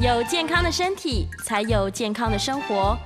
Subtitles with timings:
[0.00, 2.96] 有健康的身体，才有健康的生活。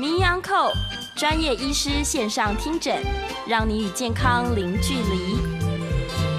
[0.00, 0.72] 名医 Uncle
[1.16, 3.00] 专业医师线上听诊，
[3.48, 5.36] 让你与健康零距离。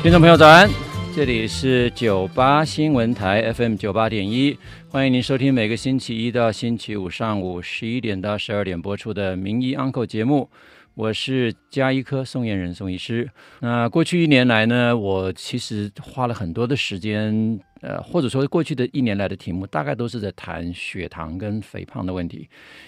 [0.02, 0.70] 听众朋友早安，
[1.16, 4.58] 这里是九八新闻台 FM 九八点一，
[4.90, 10.50] 欢迎您收听每个星期一到星期五上午十一点到十二点播出的名医 Uncle 节目。
[10.96, 13.32] 我是加医科宋燕仁宋医师。
[13.62, 22.48] 那过去一年来呢，我其实花了很多的时间，呃，或者说过去的一年来的题目，大概都是在谈血糖跟肥胖的问题，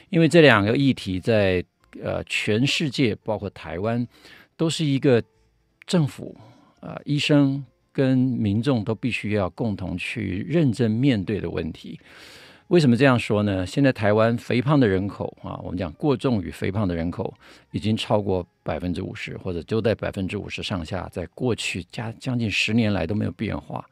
[0.09, 1.61] 因为这两个议题在
[2.01, 4.07] 呃全世界，包括台湾，
[4.55, 5.21] 都是一个
[5.85, 6.33] 政府、
[6.79, 11.99] 呃医生跟民众都必须要共同去认真面对的问题。
[12.69, 13.65] 为什么这样说呢？
[13.65, 17.31] 现在台湾肥胖的人口啊，我们讲过重与肥胖的人口
[17.71, 23.85] 已经超过百分之五十，或者就在百分之五十上下，在过去将将近十年来都没有变化。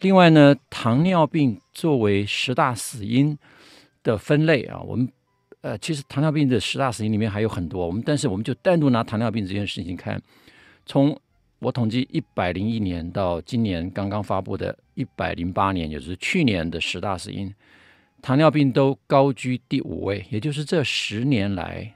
[0.00, 3.36] 另外呢，糖尿病作为十大死因
[4.02, 5.06] 的分类啊，我们
[5.60, 10.20] 呃，其实糖尿病的十大死因里面还有很多，我们但是我们就单独拿糖尿病这件事情看，
[10.86, 11.18] 从
[11.58, 17.54] 我统计一百零一年到今年刚刚发布的一百零八年，也就是去年的十大死因。
[18.22, 21.94] 糖尿病都高居第五位，也就是这十年来，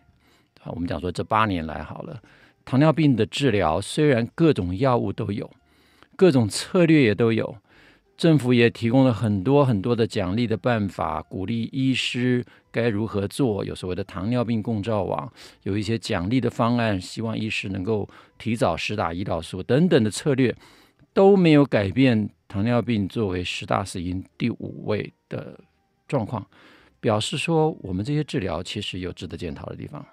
[0.63, 2.23] 啊，我们讲说这八年来好了，
[2.67, 5.51] 糖尿病的治疗虽然各种药物都有，
[6.17, 7.57] 各种策略也都有，
[8.17, 15.31] 政府也提供了很多很多的奖励的办法，鼓励医师该如何做，有所谓的糖尿病共照网，
[15.65, 20.55] 有一些奖励的方案，希望医师能够提早施打胰岛素等等的策略，
[21.13, 25.59] 都没有改变糖尿病作为十大死因第五位的
[26.07, 26.47] 状况
[27.01, 30.05] 表示说，我们这些治疗其实有值得检讨的地方。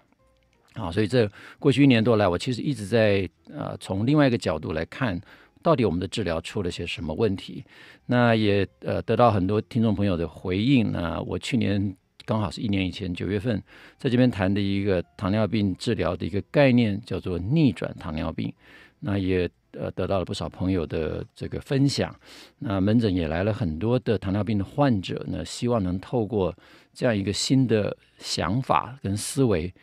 [0.74, 1.30] 啊，所以这
[1.60, 5.20] 过去一年多来，我其实一直在呃从另外一个角度来看，
[5.62, 7.64] 到底我们的治疗出了些什么问题。
[8.06, 10.92] 那也呃得到很多听众朋友的回应。
[10.92, 13.62] 那我去年刚好是一年以前九月份
[13.98, 18.54] 在这边谈的一个糖尿病治疗的一个概念，叫做逆转糖尿病。
[19.00, 19.50] 那也。
[19.80, 22.14] 呃，得到了不少朋友的这个分享，
[22.60, 26.54] 那门诊也来了很多的糖尿病的患者呢，希望能透过
[26.94, 29.74] 这样一个新的想法跟思维，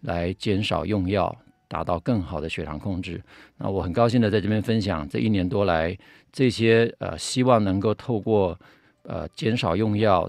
[0.00, 1.32] 来减少用药，
[1.68, 3.22] 达到更好的血糖控制。
[3.58, 5.96] 那我很高兴的在这边分享，这一年多来
[6.32, 8.58] 这些呃，希望能够透过
[9.02, 10.28] 呃减少用药，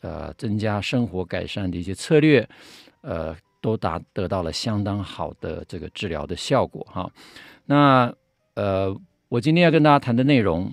[0.00, 2.48] 呃增加生活改善的一些策略，
[3.00, 7.10] 呃，都达得到了相当好的这个治疗的效果哈。
[7.64, 8.12] 那
[8.54, 8.94] 呃，
[9.28, 10.72] 我今天要跟大家谈的内容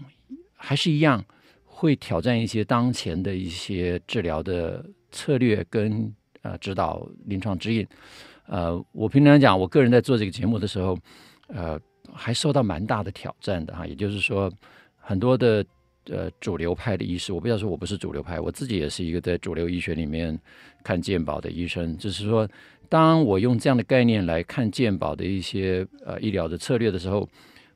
[0.56, 1.24] 还是一样，
[1.66, 6.14] 会挑战一些当前的一些治疗的策略跟
[6.44, 7.88] 呃指导临床指引。
[8.48, 10.98] 呃，我平常讲，我个人在做这个节目的时候，
[11.48, 11.80] 呃，
[12.14, 13.88] 还受到蛮大的挑战的哈。
[13.88, 14.52] 也就是说，
[14.98, 15.66] 很多的
[16.10, 20.38] 呃主流派的医师，我不要说我不是主流派，我自己也是一个在主流医学里面
[20.84, 21.98] 看健保的医生。
[21.98, 22.48] 就是说，
[22.90, 27.28] 当我用这样的概念来看健保的一些呃医疗的策略的时候，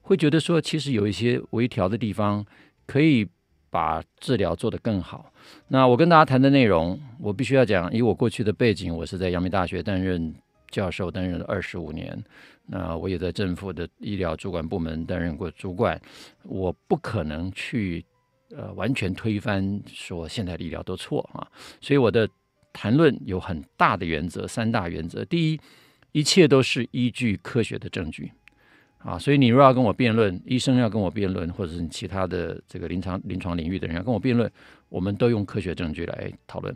[0.02, 2.46] 会觉得说，其实有一些微调的地方，
[2.86, 3.28] 可以
[3.70, 5.32] 把治疗做得更好。
[5.70, 10.34] 那我跟大家谈的内容，我必须要讲，以我过去的背景，我是在阳明大学担任
[10.70, 12.24] 教授，担任了二十五年。
[12.66, 16.00] 那我也在政府的医疗主管部门担任过主管，
[16.44, 18.06] 我不可能去
[18.56, 21.48] 呃完全推翻说现在的医疗都错啊。
[21.80, 22.30] 所以我的
[22.74, 25.60] 谈论有很大的原则，三大原则：第一，
[26.12, 28.32] 一切都是依据科学的证据。
[28.98, 34.52] 啊，所以你若要跟我辩论，医生要跟我辩论，或者是你其他的这个临床临床领域的人要跟我辩论，
[34.90, 36.76] 我们都用科学证据来讨论。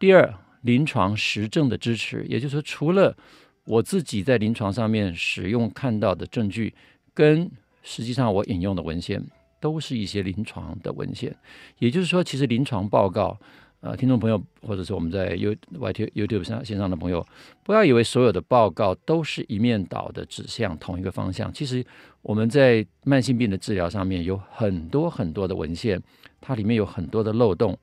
[0.00, 0.34] 第二，
[0.68, 3.16] 临床实证的支持，也就是说，除了
[3.64, 6.74] 我自己在临床上面使用看到的证据，
[7.14, 7.50] 跟
[7.82, 9.18] 实际上我引用的文献，
[9.60, 11.34] 都是一些临床的文献。
[11.78, 13.38] 也就是说，其实临床报告。
[13.80, 17.24] 呃，听众朋友，或者是我们在 You YT YouTube 上线上的朋友，
[17.62, 21.52] 不要以为所有的报告都是一面倒的指向同一个方向。
[21.52, 21.86] 其实
[22.20, 26.02] 我们在慢性病的治疗上面有很多很多的文献，
[26.40, 27.78] 它里面有很多的漏洞，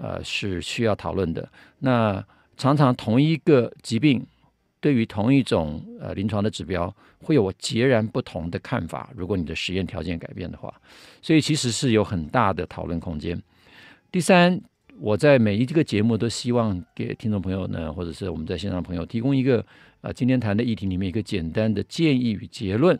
[0.00, 1.48] 呃，是需要讨论的。
[1.80, 2.24] 那
[2.56, 4.24] 常常同一个疾病，
[4.80, 9.10] 对于同一种呃临床的指标，会有截然不同的看法。
[9.14, 10.72] 如果你的实验条件改变的话，
[11.20, 13.42] 所以其实是有很大的讨论空间。
[14.10, 14.60] 第三。
[15.00, 19.64] 我在每一个节目都希望给听众朋友呢，或者是我们在线上朋友提供一个
[20.00, 22.98] 呃今天谈的议题里面一个简单的建议与结论，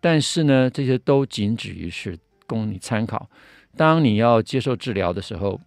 [0.00, 3.28] 但是呢，这些都仅止于是供你参考。
[3.76, 5.60] 当你要接受治疗的时候，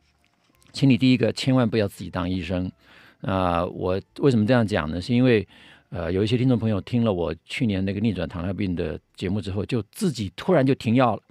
[0.73, 2.69] 请你第一个千万不要自己当医生。
[3.21, 4.99] 啊、我为什么这样讲呢？
[4.99, 5.47] 是因为
[5.91, 11.21] 呃有一些听众朋友听了我去年那个逆转糖尿病的节目之后，就自己突然就停药了。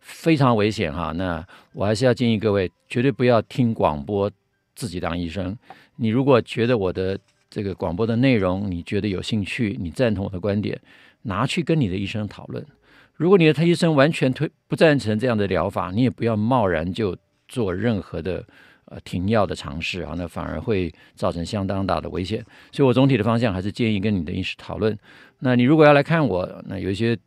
[0.00, 1.12] 非常危险哈。
[1.12, 4.30] 那我还是要建议各位，绝对不要听广播
[4.74, 5.54] 自己当医生。
[5.96, 7.18] 你如果觉得我的
[7.50, 10.80] 这个广播的内容你觉得有兴趣，你赞同我的观点，
[11.22, 12.64] 拿去跟你的医生讨论。
[13.14, 17.14] 如果你的医生完全推不赞成这样的疗法，你也不要贸然就
[17.50, 18.42] 做任何的
[18.86, 22.42] 呃停药的尝试啊，那反而会造成相当大的危险。
[22.72, 24.96] 所以我总体的方向还是建议跟你的医师讨论。
[25.40, 27.18] 那你如果要来看我，那有一些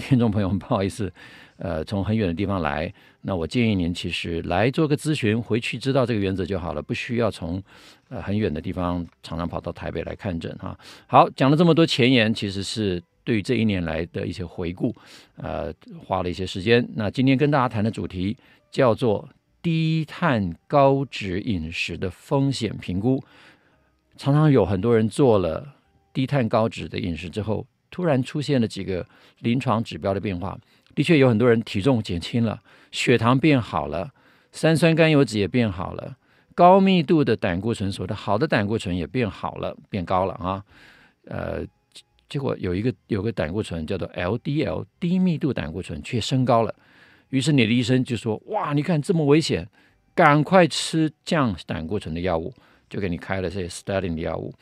[0.00, 1.12] 听众朋友们 不好意思，
[1.58, 7.62] 呃，从很远的地方来，那我建议您其实来做个咨询，回去知道这个原则就好了，不需要从
[8.08, 10.76] 呃很远的地方常常跑到台北来看诊哈。
[11.06, 13.02] 好，讲了这么多前言，其实是。
[13.24, 14.90] 对于这一年来的一些回顾，
[15.36, 15.70] 呃，
[16.02, 16.82] 花了一些时间。
[16.94, 18.34] 那今天跟大家谈的主题
[18.70, 19.28] 叫做
[19.62, 23.22] 低碳高脂饮食的风险评估。
[24.16, 25.74] 常常有很多人做了
[26.12, 29.06] 低碳高脂的饮食之后，突然出现了几个
[29.40, 30.58] 临床指标的变化。
[30.94, 32.60] 的确有很多人体重减轻了，
[32.90, 34.10] 血糖变好了，
[34.50, 36.16] 三酸甘油酯也变好了，
[36.54, 40.64] 高密度的胆固醇，所谓的好的胆固醇也变好了，变高了啊，
[41.26, 41.64] 呃。
[42.28, 46.74] 结果有一个有个胆固醇叫做 LDL 低密度胆固醇却升高了，
[47.30, 49.68] 于是你的医生就说：“哇，你看这么危险，
[50.14, 52.52] 赶快吃降胆固醇的药物，
[52.88, 54.52] 就给你开了这些 statin 的药物。”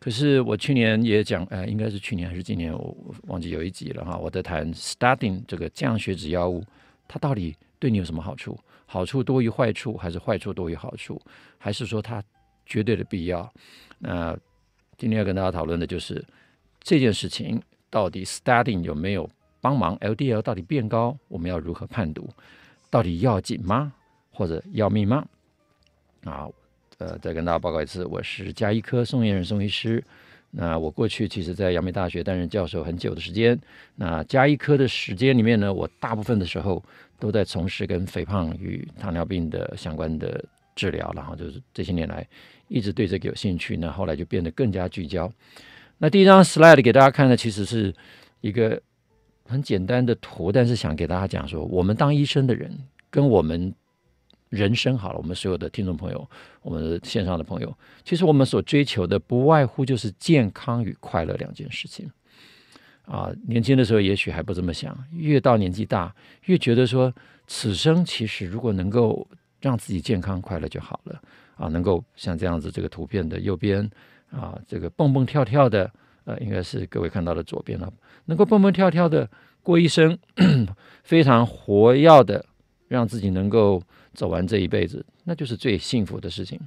[0.00, 2.96] 可是我去年也讲，呃，应该是去年还是今年，我
[3.26, 6.64] 忘记有一集了哈，我在谈 statin 这个降血脂药物，
[7.06, 8.58] 它到底对你有什么好处？
[8.86, 11.20] 好处多于坏处，还是坏处多于好处？
[11.58, 12.22] 还是说它
[12.64, 13.52] 绝对的必要？
[13.98, 14.36] 那
[14.96, 16.24] 今天要跟大家讨论的就是。
[16.80, 17.60] 这件事情
[17.90, 19.28] 到底 statin 有没有
[19.60, 22.28] 帮忙？LDL 到底变高，我们要如何判读？
[22.90, 23.92] 到底要紧吗？
[24.30, 25.24] 或者要命吗？
[26.24, 26.48] 啊，
[26.98, 30.02] 呃，再跟大家报告一次，我是加医科宋彦仁宋医师。
[30.50, 33.58] 那我过去其实在阳明大学担任教授很久的时间。
[33.94, 36.82] 那加医科的时间里面呢，我大部分的时候
[37.18, 40.42] 都在从事跟肥胖与糖尿病的相关的
[40.74, 42.26] 治疗，然后就是这些年来
[42.68, 45.30] 一直对这个有兴趣，那后来就变得更加聚焦。
[45.98, 47.94] 那第一张 slide 给大家看的其实是
[48.40, 48.80] 一个
[49.48, 52.70] 很简单的图，但是想给大家讲说，我们当医生的人
[53.10, 53.74] 跟我们
[54.50, 56.30] 人生好了，我们所有的听众朋友，
[56.62, 62.08] 我们线上的朋友，其实我们所追求的不外乎就是健康与快乐两件事情。
[63.06, 66.14] 啊，年轻的时候也许还不这么想，越到年纪大，
[66.44, 67.12] 越觉得说，
[67.46, 69.26] 此生其实如果能够
[69.60, 71.20] 让自己健康快乐就好了。
[71.56, 73.90] 啊，能够像这样子这个图片的右边。
[74.30, 75.90] 啊，这个蹦蹦跳跳的，
[76.28, 77.90] 呃，应该是各位看到的左边了。
[78.26, 79.26] 能够蹦蹦跳跳的
[79.62, 80.18] 过一生，
[81.02, 82.44] 非常活跃的，
[82.86, 83.82] 让自己能够
[84.12, 86.60] 走完这一辈子，那就是最幸福的事情。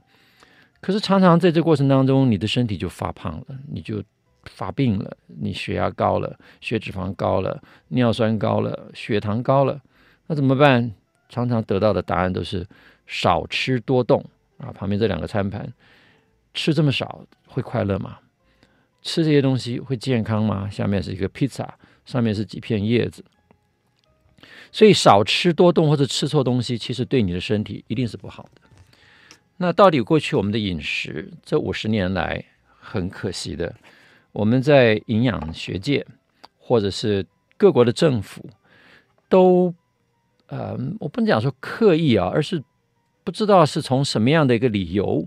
[0.79, 4.03] 可是常常在这过程当中，你的身体就发胖了，你就
[4.45, 9.79] 发病了，你血压高了，血脂肪高了，尿酸高了，血糖高了，
[10.25, 10.91] 那怎么办？
[11.29, 12.65] 常常得到的答案都是
[13.05, 14.25] 少吃多动
[14.57, 14.73] 啊。
[14.73, 15.71] 旁边这两个餐盘。
[16.53, 18.17] 吃这么少会快乐吗？
[19.01, 20.69] 吃这些东西会健康吗？
[20.69, 23.23] 下面是一个披萨，上面是几片叶子。
[24.71, 28.61] 所以少吃多动或者吃错东西，其实对你的身体一定是不好的。
[29.57, 32.43] 那到底过去我们的饮食这五十年来，
[32.79, 33.75] 很可惜的，
[34.31, 36.05] 我们在营养学界
[36.57, 37.25] 或者是
[37.57, 38.49] 各国的政府
[39.27, 39.73] 都，
[40.47, 42.63] 呃，我不能讲说刻意啊，而是
[43.23, 45.25] 不知道是从什么样的一个理由。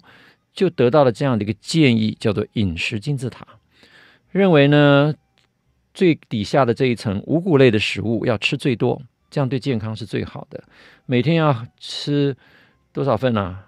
[0.54, 3.44] 就得到了这样的一个建议，叫做饮食金字塔，
[4.34, 5.14] 认为呢，
[5.94, 9.00] 最底下的这一层五谷类的食物要吃最多，
[9.30, 10.60] 这样对健康是最好的。
[11.06, 12.36] 每天要吃
[12.92, 13.60] 多少份呢、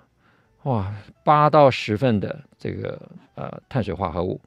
[0.65, 0.93] 哇，
[1.23, 3.01] 八到十份的这个
[3.37, 4.41] 呃碳水化合物，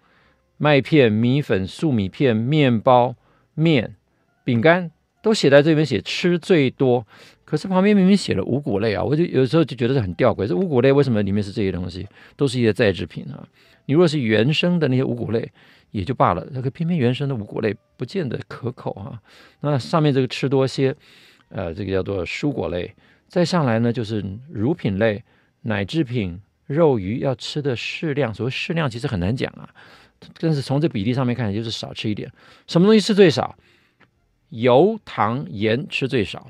[0.58, 3.16] 麦片、米粉、粟米片、面包、
[3.54, 3.96] 面、
[4.44, 7.08] 饼干都写在这边，写吃最多。
[7.46, 10.46] 可是旁边明明写了五谷类啊，我就有时候就觉得是很吊诡。
[10.46, 12.06] 这五谷类为什么里面是这些东西？
[12.36, 13.48] 都是一些再制品啊。
[13.86, 15.50] 你如果是原生的那些五谷类
[15.92, 19.22] 也就罢了，那个偏偏原生的五谷类不见得可口啊。
[19.62, 20.96] 那上面这个吃多些，
[21.50, 22.94] 呃，这个叫做蔬果类。
[23.28, 25.24] 再上来呢，就是乳品类、
[25.62, 28.34] 奶制品、肉鱼要吃的适量。
[28.34, 29.70] 所谓适量其实很难讲啊，
[30.40, 32.32] 但是从这比例上面看，就是少吃一点。
[32.68, 33.56] 什么东西吃最少？
[34.50, 36.50] 油、糖、盐吃最少。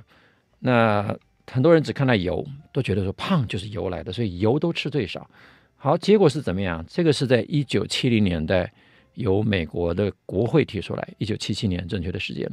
[0.60, 1.17] 那
[1.51, 5.29] 很多人只看到油，都觉得说胖就是油来的，所以油都吃最少。
[5.75, 6.86] 好，结果是怎么样？
[6.88, 8.72] 这个是在一九七零年代
[9.19, 12.49] 由美国的国会提出来，一九七七年正确的时间。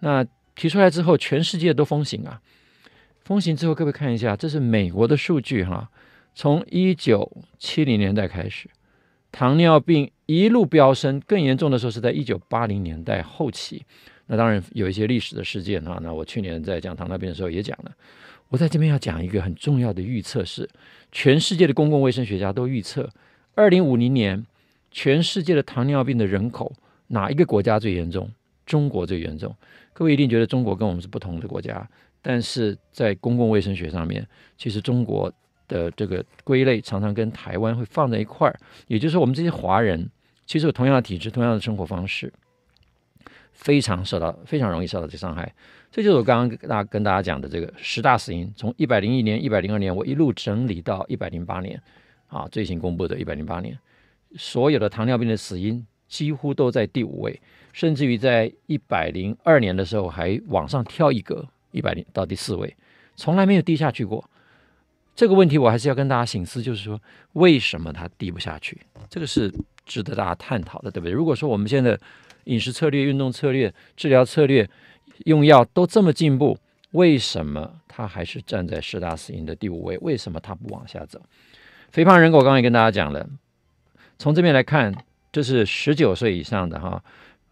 [0.00, 2.40] 那提出来之后，全世界都风行啊。
[3.24, 5.90] 风行之后，各位看一下，这是美国的数据哈。
[6.34, 8.70] 从一九七零年代开始，
[9.30, 13.84] 糖尿病一路飙升，更严重的时候是在一九八零年代后期。
[14.26, 15.98] 那当然有一些历史的事件哈。
[16.02, 17.92] 那我去年在讲糖尿病的时候也讲了。
[18.48, 20.66] 我在这边要讲一个很重要的预测是，
[21.12, 23.10] 全世界的公共卫生学家都预测，
[23.54, 24.46] 二零五零年
[24.98, 26.72] 全世界的糖尿病的人口
[27.06, 28.28] 哪一个国家最严重？
[28.66, 29.54] 中国最严重。
[29.92, 31.88] 各位一定觉得中国跟我们是不同的国家，
[32.20, 34.26] 但是在公共卫生学上面，
[34.56, 35.32] 其实中国
[35.68, 38.58] 的这个归类常常跟台湾会放在一块儿。
[38.88, 40.10] 也就是说，我们这些华人。
[40.46, 42.32] 其实有同样的体质，同样的生活方式，
[43.52, 45.54] 非常受到非常容易受到这伤害。
[45.92, 51.80] 这就是我刚刚跟大跟大家讲的这个十大死因，从一百零一年、一百零二年，我一路整理到一百零八年，
[52.26, 53.78] 啊，最新公布的一百零八年，
[54.36, 57.40] 所有的糖尿病的死因几乎都在第五位，
[57.72, 62.76] 甚至于在一百零二年的时候还往上跳一格，一百零到第四位，
[63.16, 64.28] 从来没有低下去过。
[65.14, 67.00] 这个问题我还是要跟大家醒思，就是说
[67.32, 68.80] 为什么它低不下去？
[69.08, 69.52] 这个是。
[69.88, 71.10] 值得大家探讨的，对不对？
[71.10, 71.98] 如果说我们现在
[72.44, 74.68] 饮食策略、运动策略、治疗策略、
[75.24, 76.58] 用药都这么进步，
[76.90, 79.96] 为什么它还是站在十大死因的第五位？
[80.02, 81.18] 为什么它不往下走？
[81.90, 83.26] 肥胖人口刚刚也跟大家讲了，
[84.18, 84.92] 从这边来看，
[85.30, 87.02] 这是十九岁以上的哈。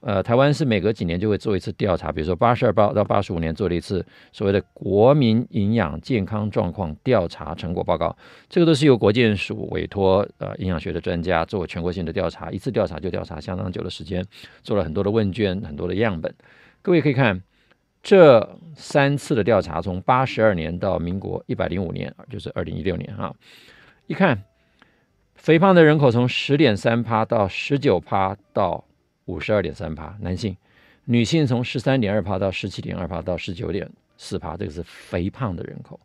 [0.00, 8.16] 呃，台湾是每隔几年就会做一次调查，比如说八十二到八十五年做了一次所谓的国民营养健康状况调查成果报告，
[8.48, 14.24] 这个都是由国健署委托呃营养学的专家做全国性的调查，一次调查就调查相当久的时间，
[14.62, 16.32] 做了很多的问卷，很多的样本。
[16.82, 17.42] 各位可以看
[18.02, 23.34] 这三次的调查，从八十二年到民国一百零五年，就是二零一六年哈，
[24.06, 24.44] 一看
[25.46, 28.82] 肥胖的人口从十点三趴到十九趴到。
[29.26, 30.56] 五十二点三趴，男性，
[31.04, 36.00] 女性从十三点二趴到十七点二趴到十九点四趴，这个是肥胖的人口。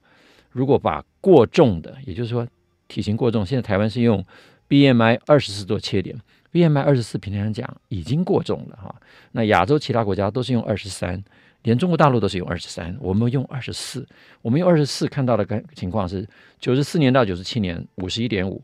[0.51, 2.47] 如果把过重的，也就是说
[2.87, 4.23] 体型过重，现在台湾是用
[4.69, 6.15] BMI 二十四做切点
[6.51, 8.95] ，BMI 二十四平常讲已经过重了哈。
[9.31, 11.23] 那亚洲其他国家都是用二十三，
[11.63, 14.07] 连中国大陆都是用二十三，我们用二十四。
[14.43, 16.27] 我们用二十四看到的情况是
[16.59, 18.59] 九十四年到九十七年五十一点五，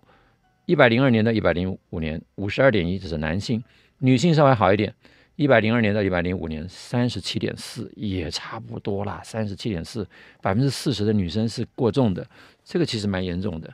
[0.68, 3.64] 一百零二年到一百零五年五十二点一，这是男性。
[4.00, 4.94] 女性稍微好一点，
[5.38, 10.06] 一百零二年到一百零五年三十七点四也差不多啦，三十七点四，
[10.42, 12.28] 百分之四十的女生是过重的，
[12.66, 13.74] 这个其实蛮严重的。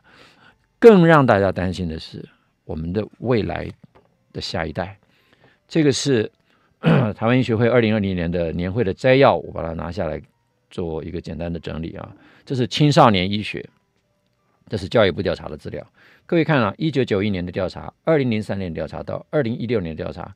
[0.77, 2.23] 更让大家担心的是
[2.63, 3.67] 我们的未来
[4.31, 4.99] 的下一代，
[5.67, 6.31] 这个是
[7.17, 10.21] 台湾医学会二零二零年的年会的摘要，我把它拿下来
[10.69, 13.67] 做一个简单的整理啊，这是青少年医学，
[14.69, 15.83] 这是教育部调查的资料。
[16.33, 20.35] 各位看啊，一九九一年的调查，二零零三年调查到二零一六年调查，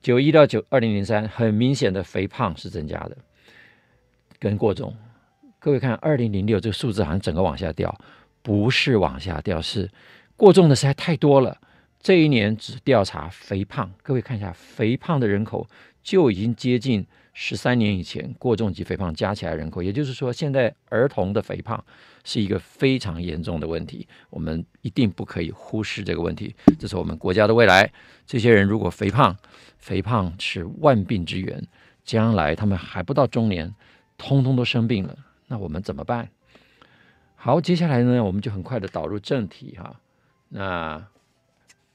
[0.00, 3.14] 九一到九二零零三，很明显的肥胖是增加的，
[4.38, 4.96] 跟过重。
[5.58, 7.94] 各位看二零零六这个数字好像整个往下掉，
[8.40, 9.90] 不是往下掉，是
[10.38, 11.58] 过重的实在太多了。
[12.00, 15.68] 这一年只调查肥胖，各位看一下，肥胖的人口
[16.02, 17.06] 就已经接近。
[17.40, 21.82] 十三年以前，过重及肥胖加起来人口，也就是说，现在儿童的肥胖
[22.24, 26.52] 是一个非常严重的问题，我们一定不可以忽视这个问题。
[26.80, 27.88] 这是我们国家的未来。
[28.26, 29.36] 这些人如果肥胖，
[29.78, 31.64] 肥胖是万病之源，
[32.04, 33.72] 将来他们还不到中年，
[34.16, 35.16] 通通都生病了，
[35.46, 36.28] 那我们怎么办？
[37.36, 39.94] 好，接下来呢，我们就很快的导入正题哈，
[40.48, 41.06] 那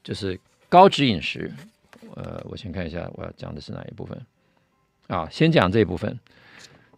[0.02, 1.52] 就是高脂饮食。
[2.14, 4.18] 呃，我先看一下我要讲的是哪一部分。
[5.06, 6.18] 啊，先讲这部分，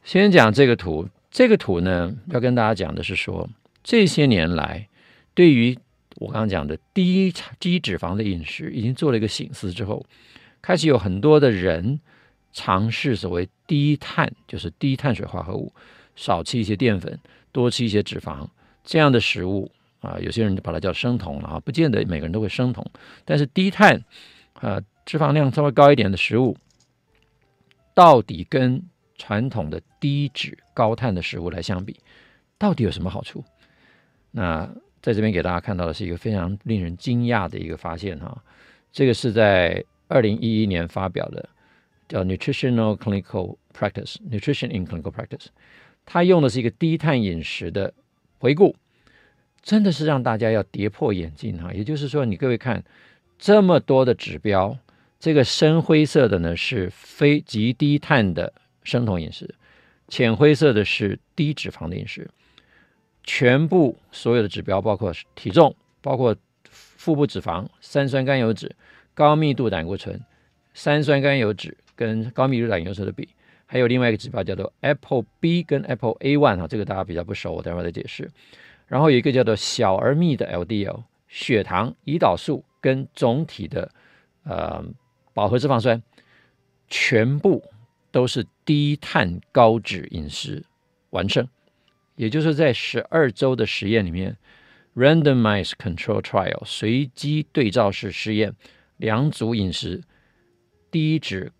[0.04, 1.08] 先讲这个图。
[1.28, 3.48] 这个图呢，要跟大家讲的是说，
[3.84, 4.88] 这些年来，
[5.34, 5.78] 对于
[6.16, 10.06] 我刚刚讲的低低脂肪的饮食，已经做了一个醒思之后，
[10.62, 12.00] 开始有很多的人
[12.54, 15.70] 尝试所谓低碳，就是低碳水化合物，
[16.14, 17.18] 少吃一些淀粉，
[17.52, 18.48] 多吃一些脂肪
[18.82, 19.70] 这样的食物
[20.00, 20.16] 啊。
[20.20, 22.82] 有些人就把它叫生酮了啊，不见得每个人都会生酮，
[23.26, 24.02] 但是低碳
[24.54, 26.56] 啊，脂肪量稍微高一点的食物。
[27.96, 28.82] 到底跟
[29.16, 31.98] 传统的低脂高碳的食物来相比，
[32.58, 33.42] 到底有什么好处？
[34.32, 38.44] 那在这边给大家看到的是一个非常令人惊讶的一个发现哈，
[38.92, 41.48] 这个是在二零一一年发表的，
[42.06, 45.46] 叫 Nutritional Clinical Practice Nutrition in Clinical Practice，
[46.04, 47.94] 它用的是一个低碳饮食的
[48.38, 48.76] 回顾，
[49.62, 51.72] 真的是让大家要跌破眼镜哈。
[51.72, 52.84] 也就是说，你各位看
[53.38, 54.76] 这么多的指标。
[55.18, 58.52] 这个深灰色的呢是非极低碳的
[58.84, 59.54] 生酮饮食，
[60.08, 62.30] 浅灰色的是低脂肪的饮食。
[63.24, 66.36] 全部所有的指标，包括体重、包括
[66.70, 68.76] 腹部脂肪、三酸甘油脂、
[69.14, 70.20] 高密度胆固醇、
[70.74, 73.28] 三酸甘油脂跟高密度胆油脂的比，
[73.66, 78.30] 还有另外一个指标叫做 ApoB 跟 ApoA1 哈，这个大家比较不熟，我待会再解释。
[78.86, 82.64] 然后有一个叫做小而密的 LDL、血糖、胰岛素。
[82.78, 83.90] 跟总体的
[84.44, 84.84] 呃
[85.36, 86.02] 饱和脂肪酸，
[86.88, 87.62] 全部
[88.10, 90.64] 都是低碳高脂饮食
[91.10, 91.46] 完胜。
[92.14, 94.38] 也就是在十二周的实验里面
[94.94, 98.54] ，randomized control trial 随机对照式试验，
[98.96, 100.02] 两组饮食
[100.90, 101.52] 低脂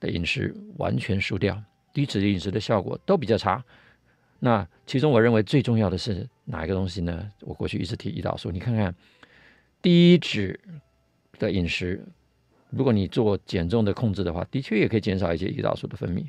[0.00, 3.62] 的饮食完全输掉，低脂的饮食的效果都比较差。
[4.38, 7.30] 那其中我认为最重要的是哪一个东西呢？
[7.42, 8.94] 我过去一直提胰岛素，你看看
[9.82, 10.58] 低脂
[11.38, 12.02] 的饮食，
[12.76, 16.26] 如果你做减重的控制的话，的确也可以减少一些胰岛素的分泌，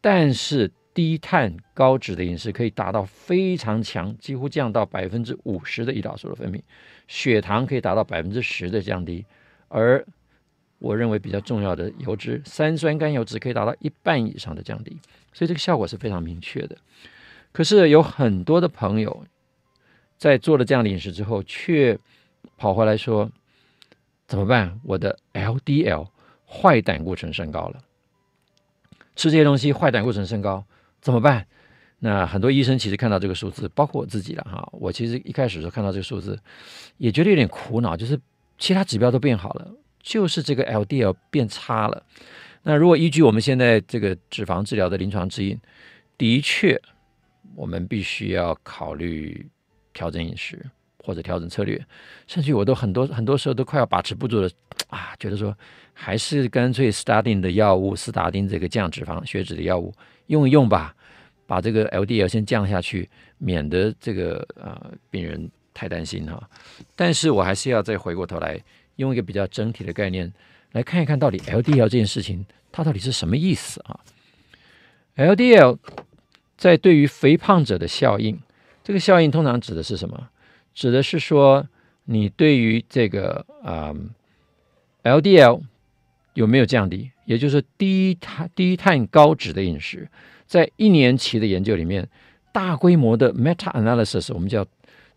[0.00, 0.70] 但是。
[0.94, 6.60] 低碳高脂的饮食可以达到非常强，几乎降到百分之五十的胰岛素的分泌，
[7.06, 9.24] 血糖可以达到百分之十的降低，
[9.68, 10.04] 而
[10.80, 14.98] 我认为比较重要的油脂三酸甘油脂可以达到一半以上的降低，
[15.32, 16.76] 所以这个效果是非常明确的。
[17.52, 19.24] 可是有很多的朋友
[20.16, 21.96] 在做了这样的饮食之后，却
[22.56, 23.30] 跑回来说
[24.28, 24.78] 怎么办？
[24.84, 26.06] 我的 LDL
[26.46, 27.82] 坏胆固醇升高了，
[29.16, 30.64] 吃这些东西坏胆固醇升高。
[31.00, 31.46] 怎么办？
[32.00, 34.68] 那很多医生其实看到这个数字，包括我自己了哈。
[34.72, 36.38] 我其实一开始时候看到这个数字，
[36.98, 38.20] 也觉得有点苦恼，就是
[38.58, 42.04] 其他指标都变好了，就是这个 LDL 变差了。
[42.64, 45.58] 那如果依据我们现在这个脂肪治疗的临床指引，
[46.18, 46.80] 的确，
[47.56, 49.48] 我们必须要考虑
[49.92, 50.66] 调整饮食
[51.08, 51.82] 或者调整策略，
[52.26, 54.50] 甚至我都很多很多时候都快要把持不住了
[54.88, 55.56] 啊，觉得说
[55.94, 59.90] 还是干脆 statin 的药物，斯达丁这个降脂肪血脂的药物。
[60.26, 60.94] 用一用吧，
[61.46, 66.46] 把这个 LDL 先降下去，免得这个呃病人太担心哈。
[66.94, 68.60] 但是我还是要再回过头来，
[68.96, 70.30] 用一个比较整体的概念
[70.72, 73.98] 来看一看到底 LDL 这件事情它到底是什么意思啊
[75.16, 75.78] ？LDL
[76.58, 78.38] 在对于肥胖者的效应，
[78.84, 80.28] 这个效应通常指的是什么？
[80.78, 81.66] 指的是说
[82.04, 83.92] 你对于这个啊、
[85.02, 85.60] LDL
[86.34, 87.10] 有没有降低？
[87.24, 90.08] 也就是低碳低碳高脂的饮食，
[90.46, 92.08] 在一年期的研究里面，
[92.52, 94.64] 大规模的 meta analysis，我们叫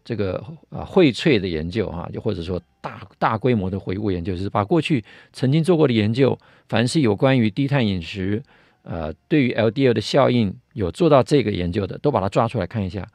[0.03, 6.35] 这个啊荟萃的研究哈，就或者说大大规模的回顾研究，就是把过去曾经做过的研究，
[6.67, 8.41] 凡是有关于低碳饮食，
[8.81, 13.07] 呃，对于 LDL 的效应有做到这个研究的，都把它抓出来看一下。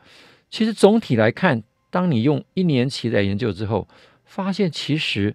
[0.48, 1.60] 其实总体来看，
[1.96, 3.88] 当你用一年期来研究之后，
[4.26, 5.34] 发现其实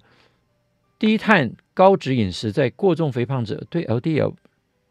[1.00, 1.54] 低碳。
[1.74, 4.36] 高脂饮食在过重肥胖者对 LDL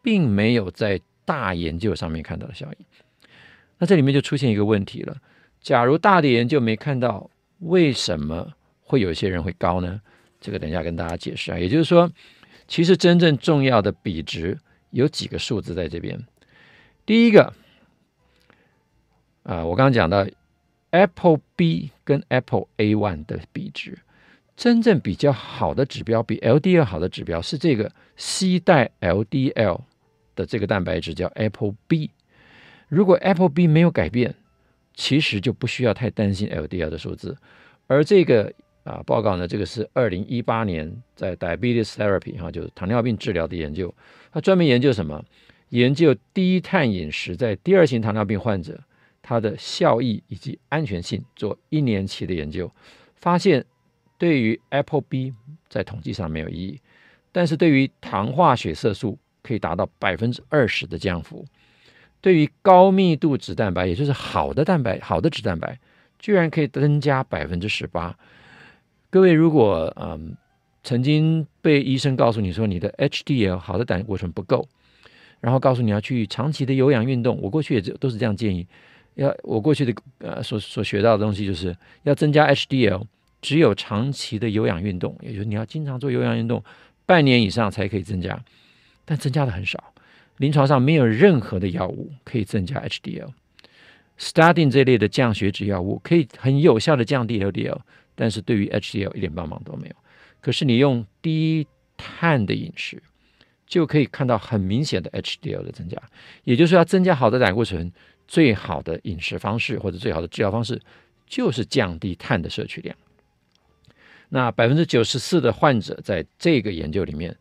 [0.02, 2.86] 并没有在大研究上面看到的效应，
[3.78, 5.18] 那这里面就出现一个问题了。
[5.60, 7.30] 假如大的研究没看到，
[7.60, 10.00] 为什么会有些人会高呢？
[10.40, 11.58] 这个等一下跟大家解释啊。
[11.58, 12.10] 也就是说，
[12.66, 14.58] 其实真正重要的比值
[14.90, 16.18] 有几个数字在这边。
[17.04, 17.52] 第一个，
[19.44, 20.26] 啊、我刚刚讲到
[20.90, 23.98] Apple B 跟 ApoA1 的比值。
[24.56, 29.80] 真正比较好的指标，比 LDL 好的指标是这个 C 代 LDL
[30.36, 32.10] 的这个蛋白质叫 Apple B。
[32.88, 34.34] 如果 Apple B 没有改变，
[34.94, 37.36] 其实就不需要太担心 LDL 的数字。
[37.86, 38.52] 而这个
[38.84, 43.94] 啊报告呢，这个是二零一八年在 Diabetes Therapy 哈，就是糖尿病治疗的研究。
[44.30, 45.24] 它专门研究什么？
[45.70, 48.78] 研究低碳饮食在第二型糖尿病患者
[49.30, 52.68] 它的效益以及安全性，做一年期的研究，
[53.14, 53.64] 发现。
[54.18, 55.32] 对于 Apple B
[55.70, 56.78] 在统计上没有意义，
[57.32, 61.46] 但是对于糖化血色素可以达到百分之二十的降幅。
[62.20, 65.80] 对于高密度脂蛋白，也就是好的蛋白、好的脂蛋白，
[66.18, 68.14] 居然可以增加百分之十八。
[69.08, 70.36] 各位如果嗯
[70.82, 74.68] 曾经被医生告诉你说你的 HDL 好的胆固醇不够，
[75.40, 78.66] 然后告诉你要去长期的有氧运动，我过去也都是这样建议。
[79.14, 83.06] 要我过去的呃所所学到的东西就是要增加 HDL。
[83.42, 86.62] 只有长期的有氧运动，也就是你要经常做有氧运动，
[87.06, 88.38] 半年以上才可以增加，
[89.06, 89.94] 但增加的很少。
[90.36, 93.30] 临床上没有任何的药物可以增加 HDL。
[94.18, 97.78] Statin 这类的降血脂药物可以很有效的降低 LDL，
[98.14, 99.96] 但是对于 HDL 一点帮忙都没有。
[100.42, 103.02] 可是你用低碳的饮食，
[103.66, 105.96] 就可以看到很明显的 HDL 的增加。
[106.44, 107.90] 也就是说，要增加好的胆固醇，
[108.30, 110.80] 最好的饮食方式或者最好的治疗方式，
[111.26, 112.96] 就是降低碳的摄取量。
[114.28, 117.36] 那百分之九十四的患者在这个研究里面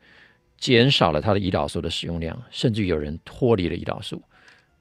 [0.58, 4.20] 减少了他的胰岛素的使用量，甚至有人脱离了胰岛素，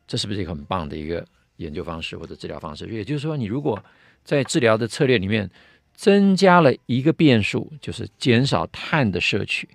[0.07, 1.23] 这是不是一个很棒的一个
[1.57, 2.87] 研究方式或者治疗方式？
[2.87, 3.85] 也就是说，你如果
[4.25, 5.51] 在治疗的策略里面
[5.93, 9.69] 增加了一个变数，就是减少碳的摄取，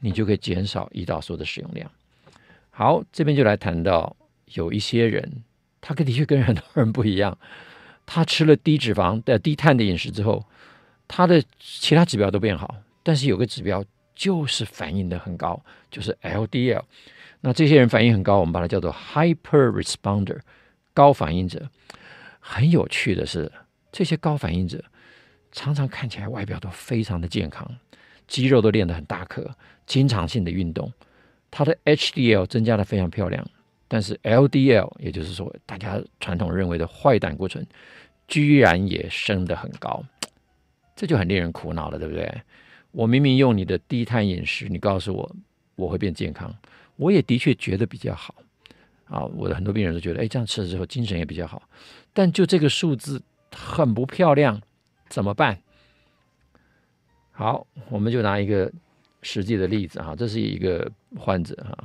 [0.00, 1.88] 你就可以减少胰岛素的使用量。
[2.70, 4.16] 好，这边就来谈到
[4.54, 5.42] 有一些人，
[5.80, 7.36] 他跟的确跟很多人不一样，
[8.06, 10.44] 他吃了低脂肪的低碳的饮食之后。
[11.12, 13.84] 他的其他指标都变好，但是有个指标
[14.14, 15.60] 就是反应的很高，
[15.90, 16.84] 就是 LDL。
[17.40, 20.38] 那这些人反应很高，我们把它叫做 hyper responder，
[20.94, 21.68] 高反应者。
[22.38, 23.50] 很有趣的是，
[23.90, 24.84] 这些高反应者
[25.50, 27.68] 常常看起来外表都非常的健康，
[28.28, 29.50] 肌肉都练得很大颗，
[29.86, 30.92] 经常性的运动，
[31.50, 33.44] 他的 HDL 增加的非常漂亮，
[33.92, 37.66] 但是 LDL，也就是说大家传统认为的坏胆固醇，
[38.28, 40.04] 居然也升得很高。
[40.94, 42.42] 这就很令人苦恼了，对不对？
[42.92, 45.36] 我明明用你的低碳饮食，你告诉我
[45.74, 46.54] 我会变健康，
[46.94, 48.32] 我也的确觉得比较好
[49.06, 49.24] 啊。
[49.24, 51.60] 我的很多病人都觉得，哎，这样吃了之后精神也比较好。
[52.12, 54.62] 但就这个数字很不漂亮，
[55.08, 55.60] 怎么办？
[57.32, 58.70] 好，我们就拿一个
[59.22, 61.84] 实际的例子哈，这是一个患者哈，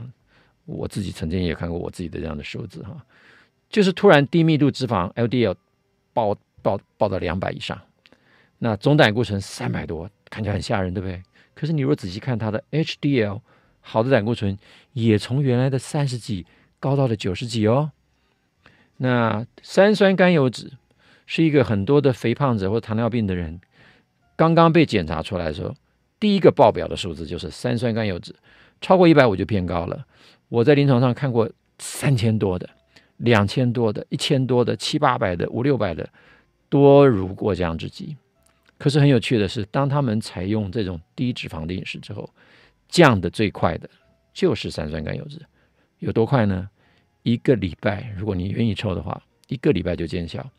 [0.66, 3.06] 我自己曾经也看过我自己的这样的数字哈，
[3.70, 5.56] 就是突然低密度脂肪 LDL
[6.14, 7.80] 爆爆爆到两百以上。
[8.58, 11.22] 那总胆固醇三百多，看起来很吓人，对不对？
[11.54, 13.42] 可是你如果仔细看它的 HDL，
[13.82, 14.58] 好的胆固醇
[14.94, 16.46] 也从原来的三十几
[16.80, 17.92] 高到了九十几哦。
[18.98, 20.72] 那三酸甘油酯
[21.26, 23.60] 是一个很多的肥胖者或糖尿病的人
[24.36, 25.76] 刚刚被检查出来的时候，
[26.20, 28.34] 第一个报表的数字就是三酸甘油酯
[28.80, 30.06] 超过一百五就偏高了。
[30.56, 32.70] 我在临床上看过三千多的、
[33.18, 36.08] 两千多的、一千多的、七八百的、五六百的，
[36.70, 38.16] 多如过江之鲫。
[38.78, 42.30] 可是很有趣的是，当他们采用这种低脂肪的饮食之后，
[42.88, 43.90] 降的最快的
[44.34, 45.42] 就是三酸甘油脂，
[46.00, 46.70] 有多快呢？
[47.24, 50.50] 一个礼拜，如果你愿意抽的话，一个礼拜就见效。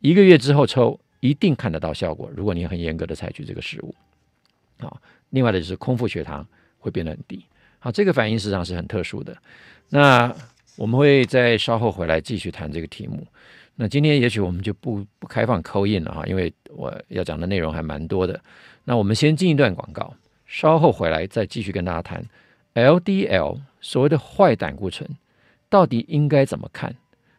[0.00, 2.30] 一个月之后抽，一定看得到效果。
[2.36, 3.92] 如果你很严格的采取这个食物，
[4.78, 6.46] 好，另外的就是空腹血糖
[6.78, 7.44] 会变得很低。
[7.78, 9.36] 好，这个反应实际上是很特殊的。
[9.88, 10.34] 那
[10.76, 13.26] 我们会再稍后回来继续谈这个题目。
[13.76, 18.40] 那今天也许我们就不不开放 call in 了哈，因为我要讲的内容还蛮多的。
[18.84, 20.12] 那我们先进一段广告，
[20.46, 22.24] 稍后回来再继续跟大家谈
[22.74, 25.08] LDL 所谓的坏胆固醇
[25.68, 26.96] 到底应该怎么看？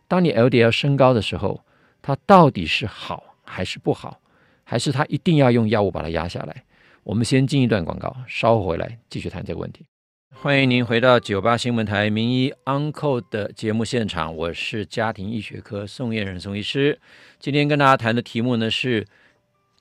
[0.07, 1.61] 当你 LDL 升高的时候，
[2.01, 4.19] 它到底是好还是不好？
[4.63, 6.63] 还是它一定要用药物把它压下来？
[7.03, 9.83] 我们先进一段广告，稍后回来继续谈这个问题。
[10.31, 16.97] 欢迎您回到九八新闻台名医 Uncle 的节目现场，我是家庭医学科宋燕仁宋医师。
[17.39, 19.05] 今天跟大家谈的题目呢是：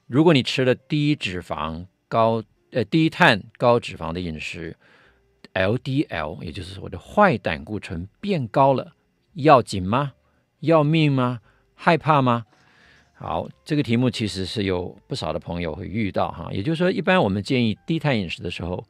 [0.08, 4.76] 如果你吃了低脂肪高呃低碳高脂肪的饮食
[5.54, 8.94] ，LDL 也就是我的坏胆固醇变高了，
[9.34, 10.14] 要紧吗？
[10.61, 11.40] 要命吗？
[11.74, 12.46] 害怕吗？
[13.14, 18.82] 好，这个题目其实是有不少的朋友会遇到哈，也就是说，一般我们建议低碳饮食的时候。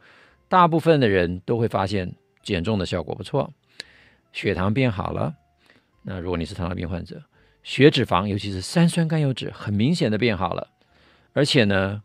[0.48, 3.52] 大部分的人都会发现减重的效果不错，
[4.32, 5.34] 血糖变好了。
[6.02, 7.22] 那如果你是糖尿病患者，
[7.62, 10.68] 血脂肪，尤其是三酸甘油酯，很明显的变好了。
[11.34, 12.02] 而且呢，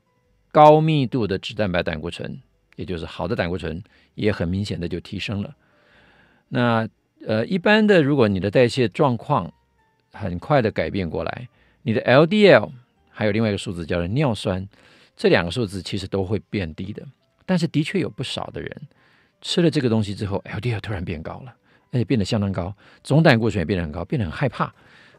[0.51, 2.41] 高密度的脂蛋白胆固醇，
[2.75, 3.81] 也就是好的胆固醇，
[4.15, 5.55] 也很明显的就提升了。
[6.49, 6.87] 那
[7.25, 9.53] 呃，一般的，如果你的代谢状况
[10.11, 11.47] 很快的改变过来，
[11.83, 12.71] 你的 LDL
[13.09, 14.67] 还有另外一个数字叫做尿酸，
[15.15, 17.07] 这两个数字其实都会变低的。
[17.45, 18.81] 但是的确有不少的人
[19.41, 21.53] 吃了这个东西之后，LDL 突然变高了，
[21.91, 24.73] 而且变得相当高，总胆固醇也变得很高，变得很害怕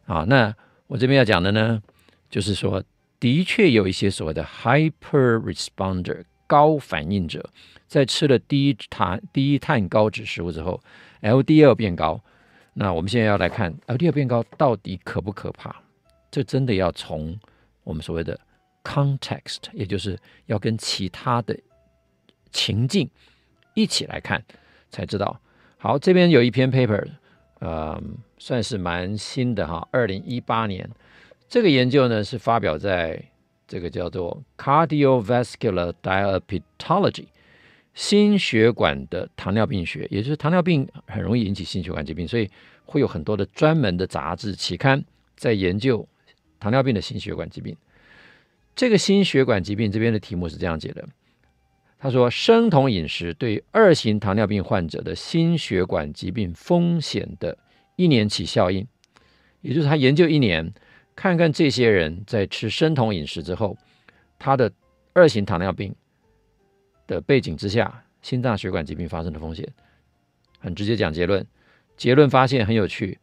[0.07, 0.25] 啊。
[0.25, 0.55] 那
[0.87, 1.83] 我这边要讲的呢，
[2.31, 2.83] 就是说，
[3.21, 7.51] 的确有一些所谓的 hyper responder 高反应者，
[7.87, 10.83] 在吃了低碳低碳高脂食物之后
[11.21, 12.23] ，LDL 变高。
[12.75, 15.75] 那我们现在要来看 LDL 变高到底可不可怕？
[16.31, 17.39] 这真的要从
[17.85, 18.39] 我们所谓的
[18.83, 21.57] context，也就是要跟其他的。
[22.55, 23.11] 情境
[23.75, 24.43] 一起来看
[24.89, 25.39] 才知道。
[25.77, 27.07] 好，这边有一篇 paper，
[27.59, 28.03] 呃，
[28.39, 30.89] 算是蛮新的哈，二零一八年。
[31.47, 33.23] 这个研究呢是发表在
[33.69, 37.27] 这个叫做 Cardiovascular Diabetology
[37.93, 42.51] 心血管的糖尿病学，也就是糖尿病很容易引起心血管疾病，所以
[42.87, 45.05] 会有很多的专门的杂志期刊
[45.37, 46.09] 在研究
[46.59, 47.77] 糖尿病的心血管疾病。
[48.75, 51.07] 这个心血管疾病这边的题目是这样解的。
[51.99, 57.57] 他说，生酮饮食对二型糖尿病患者的心血管疾病风险的
[57.97, 58.87] 一年期效应，
[59.63, 60.75] 也就是他研究一年，
[61.17, 63.79] 看看这些人在吃生酮饮食之后，
[64.39, 64.71] 他的
[65.15, 65.95] 二型糖尿病
[67.07, 69.67] 的背景之下，心脏血管疾病发生的风险。
[70.59, 71.47] 很直接讲结论，
[71.97, 73.19] 结论发现很有趣，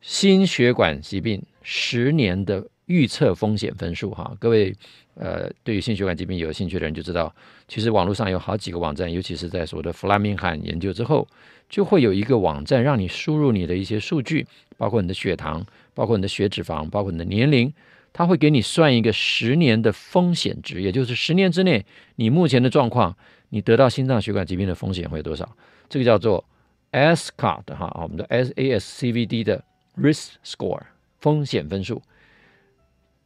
[0.00, 4.74] 心血管疾病十年的预测风险分数，哈，各位。
[5.18, 7.34] 呃，对于心血管疾病有兴趣的人就知道，
[7.66, 11.26] 其实网络上有好几个网站，尤其是在所谓的弗拉明罕研究之后，
[11.70, 14.46] 就会有一个网站让你输入你的一些数据，
[14.76, 17.72] 包括你的血糖，包括你的血脂肪，包括你的年龄，
[18.12, 23.16] 他会给你算一个十年的风险值，也就是十年之内你目前的状况，
[23.48, 25.50] 你得到心脏血管疾病的风险会多少？
[25.88, 26.44] 这个叫做
[26.92, 29.64] SCOT 哈，我们的 SASCVD 的
[29.96, 30.82] Risk Score
[31.20, 32.02] 风险分数。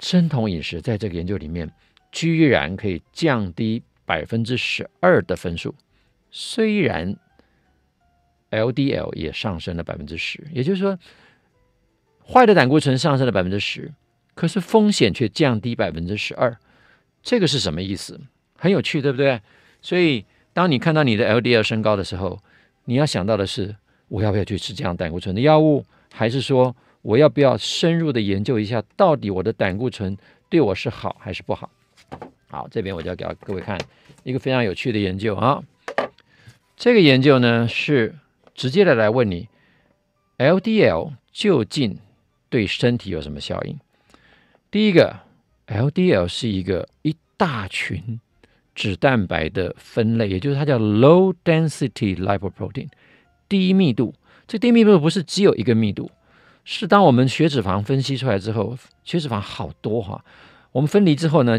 [0.00, 1.70] 生酮饮食在这个研究里面，
[2.10, 5.74] 居然可以降低百分之十二的分数，
[6.30, 7.16] 虽然
[8.50, 10.98] LDL 也上升了百分之十，也就是说，
[12.26, 13.92] 坏的胆固醇上升了百分之十，
[14.34, 16.56] 可是风险却降低百分之十二，
[17.22, 18.20] 这个是什么意思？
[18.56, 19.40] 很有趣，对不对？
[19.80, 22.42] 所以，当你看到你的 LDL 升高的时候，
[22.86, 23.76] 你要想到的是，
[24.08, 30.16] 我要不要去吃降胆固醇的药物，还是说，我要不要深入的研究一下，到底我的胆固醇
[30.48, 31.70] 对我是好还是不好？
[32.48, 33.78] 好，这边我就要给各位看
[34.22, 35.62] 一个非常有趣的研究啊。
[36.76, 38.16] 这个研究呢是
[38.54, 39.48] 直接的来问你
[40.38, 41.98] ，LDL 究竟
[42.48, 43.78] 对身体有什么效应？
[44.70, 45.20] 第一个
[45.68, 48.20] ，LDL 是一个一大群
[48.74, 52.88] 脂蛋白的分类，也就是它叫 low density lipoprotein，
[53.48, 54.14] 低密度。
[54.46, 56.10] 这低密度不是只有一个密度。
[56.72, 60.24] 是当我们血脂肪分析出来之后，血脂肪好多哈。
[60.70, 61.58] 我们分离之后呢，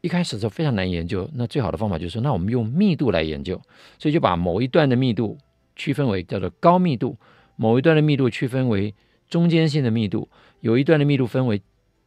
[0.00, 1.28] 一开始的时候非常难研究。
[1.34, 3.60] 那最好的方法就是说，那我们用密度来研究，
[3.98, 5.36] 所以就把某一段的密度
[5.76, 7.18] 区分为叫做高密度，
[7.56, 8.94] 某一段的密度区分为
[9.28, 10.26] 中间性的密度，
[10.60, 11.60] 有一段的密度分为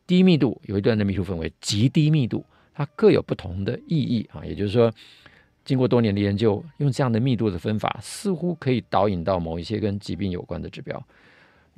[0.07, 4.43] 低密度，有一段的密度分为极低密度，它各有不同的意义啊。
[4.43, 4.91] 也就是说，
[5.63, 10.99] 经过多年的研究，用这样的密度的分法，似乎可以导引到某一些跟疾病有关的指标。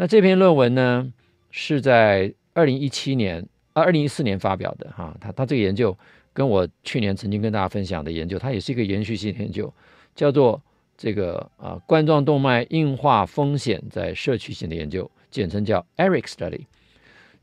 [0.02, 1.14] 那这篇论文呢，
[1.52, 5.16] 是在二零一七年啊，二零一四年发表的哈。
[5.22, 5.96] 他他这个研究
[6.34, 9.72] 跟我去年曾经跟大家分享的研究，它也是一个延续性研究，
[10.16, 10.60] 叫做
[10.98, 16.66] 这个啊冠状动脉硬化风险在社区性的研究，简称叫 ERIC Study。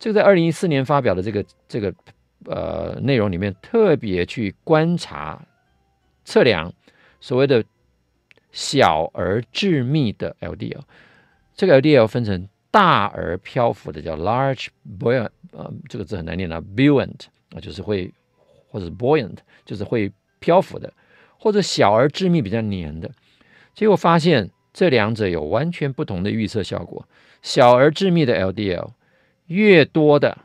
[0.00, 1.94] 这个在二零一四年发表的这个这个
[2.46, 5.40] 呃内容里面，特别去观察
[6.24, 6.74] 测量
[7.20, 7.62] 所谓的
[8.50, 10.80] 小而致密的 LDL。
[11.58, 18.12] 这个 LDL 分成大而漂浮的，叫 large buoyant，呃，这个字很难念啊，buoyant 啊，就是会，
[18.68, 20.92] 或者是 buoyant，就是会漂浮的，
[21.36, 23.10] 或者小而致密比较黏的。
[23.74, 27.04] 结果发现这两者有完全不同的预测效果。
[27.42, 28.92] 小而致密的 LDL
[29.46, 30.38] 越多的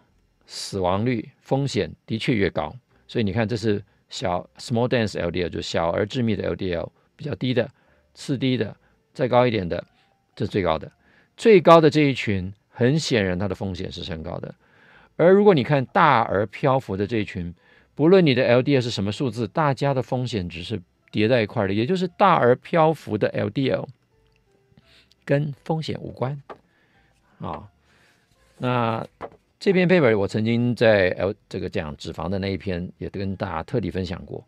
[0.48, 2.76] 死亡率风险的确越高。
[3.08, 7.70] 所以你看，这是小 small dense LDL，就小而致密的 LDL 比较低的，
[8.16, 8.76] 次低的，
[9.14, 9.84] 再高一点的，
[10.36, 10.92] 这是最高的。
[11.36, 14.54] 最高的这一群，很显然它的风险是升高的。
[15.16, 17.54] 而如果你看大而漂浮的这一群，
[17.96, 23.86] 不论你的 LDL 是什么数字，大家的风险值是叠在一块的，也就是大而漂浮的 LDL
[25.24, 26.42] 跟风险无关。
[27.40, 27.70] 啊，
[28.58, 29.06] 那
[29.60, 34.44] 这篇 paper 我曾经在 L 这个讲脂肪的那一篇也跟大家特地分享过，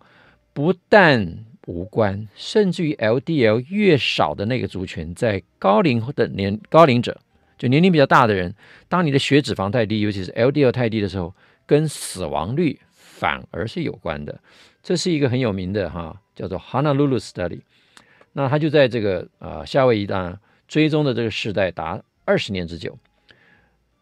[0.54, 7.20] 不但无关，甚至于 LDL 越少的那个族群，在高龄的年高龄者，
[7.58, 8.54] 就年龄比较大的人，
[8.88, 11.34] 当你的血脂肪太低，尤其是 LDL 太低的时候，
[11.66, 14.40] 跟死亡率反而是有关的。
[14.84, 17.62] 这是一个很有名的哈，叫做 Honolulu Study。
[18.34, 22.98] 那他就在这个呃夏威夷当追踪的这个世代达二十年之久，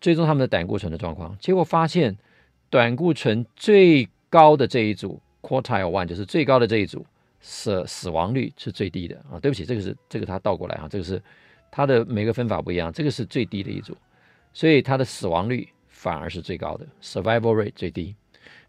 [0.02, 2.18] 追踪他们的胆固醇的状况，结果发现
[2.70, 7.06] 胆固醇最高的这一组 Quartile One 就是最高的这一组。
[7.46, 9.38] 死死亡率是最低的啊！
[9.38, 11.22] 对不起，这个是这个它倒过来啊，这个是
[11.70, 13.96] 它的每个分法不一样，这个是最低的一组，
[14.54, 18.16] 所以它的死亡率反而是最高的，survival rate 最低。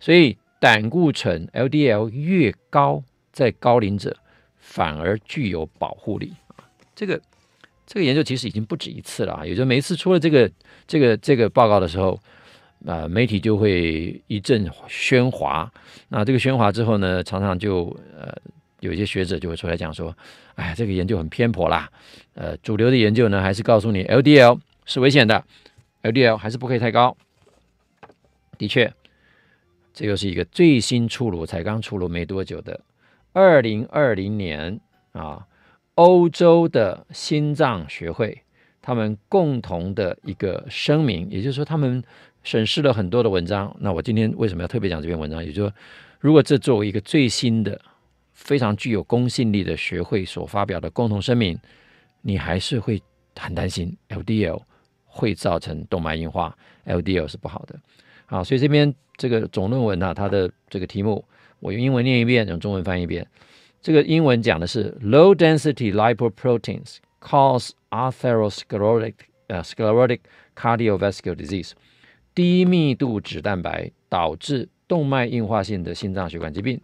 [0.00, 4.16] 所以胆固醇 LDL 越高，在高龄者
[4.58, 6.66] 反而具有保护力啊！
[6.96, 7.20] 这个
[7.86, 10.50] 这个研究其实已经不止一次了啊，也就每一次出了这个
[10.88, 12.20] 这个这个报告的时候，
[12.84, 15.72] 啊，媒体就会一阵喧哗。
[16.08, 18.36] 那这个喧哗之后呢，常常就呃。
[18.84, 20.14] 有一些学者就会出来讲说
[20.56, 21.90] ：“哎，这个研究很偏颇啦。
[22.34, 25.42] 呃，主流的研究呢，还是告诉你 LDL 是危险的
[26.02, 27.16] ，LDL 还是不可以太高。
[28.58, 28.92] 的确，
[29.94, 32.80] 这又是一个最新出炉，才刚出炉没多久的
[33.32, 34.78] 二零二零年
[35.12, 35.46] 啊，
[35.94, 38.42] 欧洲的心脏学会
[38.82, 42.04] 他们共同的一个声明，也就是说，他们
[42.42, 43.74] 审视了很多的文章。
[43.80, 45.42] 那我今天为什么要特别讲这篇文章？
[45.42, 45.74] 也就是说，
[46.20, 47.80] 如果这作为一个最新的。
[48.34, 51.58] 非常具有公信力的学会所发表的共同声明，
[52.20, 53.02] 你还是会
[53.36, 54.60] 很担心 LDL
[55.06, 57.78] 会造成动脉硬化，LDL 是不好的。
[58.26, 61.24] 好，所以这边这个总论文呢、啊，它的这个题目
[61.60, 63.26] 我用英文念一遍，用中文翻译一遍。
[63.80, 69.14] 这个英文讲的是 Low density lipoproteins cause atherosclerotic
[69.46, 70.20] 呃 sclerotic
[70.56, 71.72] cardiovascular disease。
[72.34, 76.80] 低密度脂蛋白导致动脉硬化性的心脏血管疾病。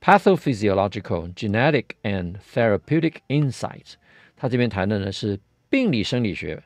[0.00, 3.94] Pathophysiological, genetic and therapeutic insights。
[4.34, 6.62] 他这边谈的呢是病理生理学、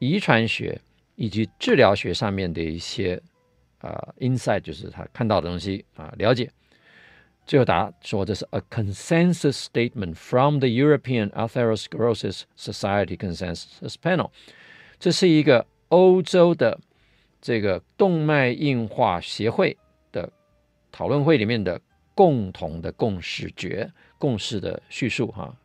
[0.00, 0.80] 遗传学
[1.14, 3.22] 以及治疗学上面的一些
[3.78, 6.50] 啊、呃、insight，就是他看到的东西啊，了解。
[7.46, 14.30] 最后答说这是 a consensus statement from the European Atherosclerosis Society Consensus Panel，
[14.98, 16.80] 这是一个欧洲的
[17.40, 19.76] 这个动脉硬化协会
[20.10, 20.32] 的
[20.90, 21.80] 讨论会里面的。
[22.14, 25.56] 共同的共识觉共识的叙述哈，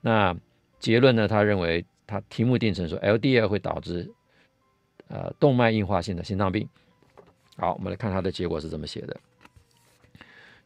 [0.00, 0.36] 那
[0.78, 1.28] 结论呢？
[1.28, 4.10] 他认为他题目定成说 LDL 会导致
[5.06, 6.68] 呃动脉硬化性的心脏病。
[7.56, 9.20] 好，我们来看他的结果是怎么写的。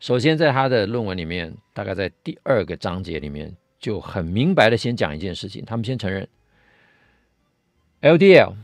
[0.01, 6.27] 首先，在他的论文里面，大概在第二个章节里面就很明白的先讲一件事情，他们先承认
[8.01, 8.55] LDL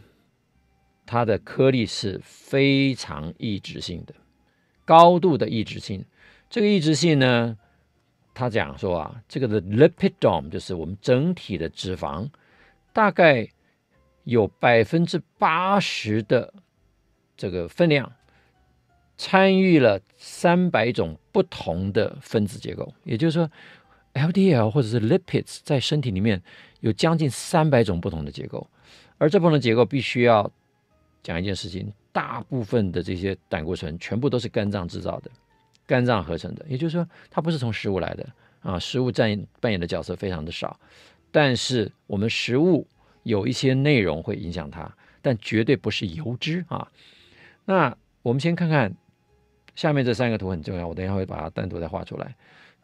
[1.05, 4.15] 它的颗粒是非常抑制性的，
[4.87, 6.05] 高度的抑制性。
[6.53, 7.57] 这个抑制性呢，
[8.35, 12.29] 他讲说啊，这个的 lipidome 就是我们整体的脂肪，
[12.93, 13.49] 大概
[14.25, 16.53] 有百分之八十的
[17.39, 18.13] 这个分量
[19.17, 23.51] 参与了三百种不同的分子结构，也就是说
[24.13, 26.43] ，LDL 或者是 lipids 在身体里面
[26.81, 28.69] 有将近三百种不同的结构，
[29.17, 30.53] 而这部分的结构必须要
[31.23, 35.31] 讲一件事情，大部分的这些胆固醇全部都是肝脏制造的。
[35.87, 38.27] 肝脏合成的，也就是说，它不是从食物来的
[38.61, 38.79] 啊。
[38.79, 40.79] 食物占扮演的角色非常的少，
[41.31, 42.87] 但是我们食物
[43.25, 46.89] 有一些内容会影响它，但绝对不是油脂啊。
[47.65, 48.95] 那我们先看看
[49.75, 52.35] 下面这三个图很重要，我等一下会把它单独再画出来。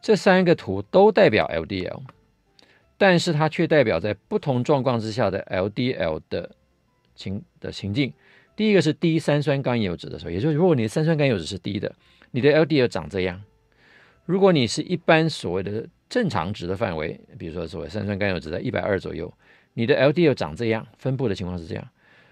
[0.01, 2.01] 这三个图都代表 LDL，
[2.97, 6.51] 但是它却代表在不同状况之下的 LDL 的
[7.15, 8.13] 情的情境。
[8.55, 11.95] 第一个是低三酸甘油酯的时候，也就是如果你的三酸甘油酯是低的。
[12.31, 13.41] 你的 LDL 长这样，
[14.25, 19.31] 如果你是一般所谓的正常值的范围，比如说所谓三酸甘油酯在一百二左右，
[19.73, 21.89] 你的 LDL 长这样，分布的情况是这样。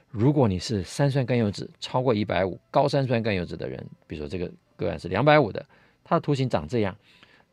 [0.10, 5.66] 如果你是三酸甘油酯超过一百五，高三酸甘油酯的人，比如说这个个案是两百五的，
[6.04, 6.96] 它的图形长这样。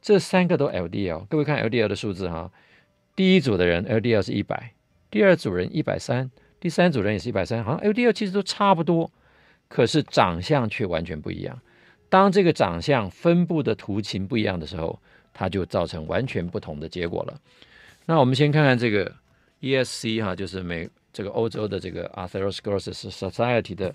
[0.00, 2.52] 这三个都 LDL，各位看 LDL 的数字哈，
[3.16, 4.74] 第一组的人 LDL 是一百，
[5.10, 6.30] 第二组人一百三，
[6.60, 9.10] 第三组人也是一百三，好像 LDL 其实都差不多，
[9.68, 11.58] 可是长相却完全不一样。
[12.14, 14.96] 当这个长相分布的图形不一样的时候，
[15.32, 17.40] 它就造成完全不同的结果了。
[18.06, 19.12] 那我们先看看这个
[19.60, 23.92] ESC 哈，就是美这个欧洲的这个 Atherosclerosis Society 的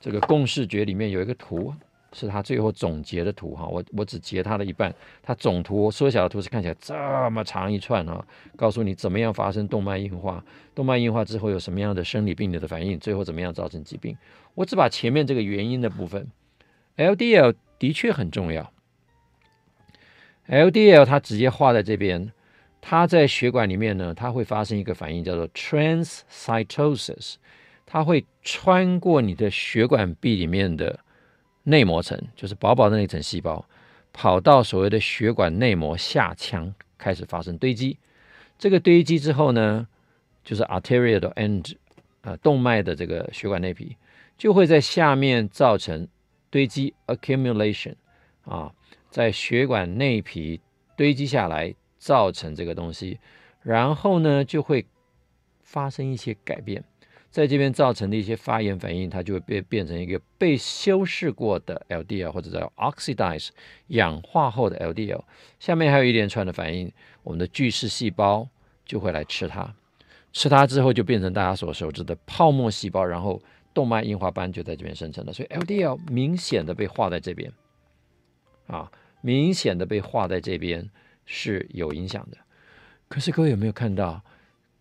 [0.00, 1.74] 这个共视觉里面有一个图，
[2.14, 3.66] 是他最后总结的图哈。
[3.66, 4.90] 我我只截它的一半，
[5.22, 6.94] 它总图缩小的图是看起来这
[7.28, 8.26] 么长一串啊，
[8.56, 10.42] 告诉你怎么样发生动脉硬化，
[10.74, 14.16] 动脉硬化之后有什么样的生理病理的反应，最后怎么样造成疾病。
[14.54, 16.26] 我只把前面这个原因的部分。
[16.96, 18.72] LDL 的确很重要
[20.46, 22.32] ，LDL 它直接画在这边，
[22.80, 27.34] 它在血管里面呢，它会发生一个反应叫做 transcytosis，
[27.84, 31.00] 它会穿过你的血管壁里面的
[31.64, 33.66] 内膜层，就是薄薄的那层细胞，
[34.12, 37.98] 跑到所谓的血管内膜下腔开始发生堆积。
[38.56, 39.88] 这个堆积之后呢，
[40.44, 41.74] 就是 arterial end
[42.20, 43.96] 啊、动脉的这个血管内皮
[44.38, 46.06] 就会在下面造成。
[46.54, 47.96] 堆积 accumulation
[48.44, 48.72] 啊，
[49.10, 50.60] 在血管内皮
[50.96, 53.18] 堆积下来，造成这个东西，
[53.60, 54.86] 然后呢就会
[55.64, 56.84] 发生一些改变，
[57.28, 63.48] 在这边造成的一些发炎反应，它就会变变成一个被修饰过的 LDL 或者叫 oxidize
[63.88, 65.24] 氧化后的 LDL。
[65.58, 66.92] 下面还有一连串的反应，
[67.24, 68.48] 我们的巨噬细胞
[68.86, 69.74] 就会来吃它，
[70.32, 73.42] 吃它之后就变成大家所熟知的泡沫细胞，然后。
[73.74, 77.52] 动脉硬化斑就在这边生成了，所以 LDL 明显的被画在这边，
[78.68, 80.88] 啊，明显的被画在这边
[81.26, 82.38] 是有影响的。
[83.08, 84.22] 可是各位有没有看到，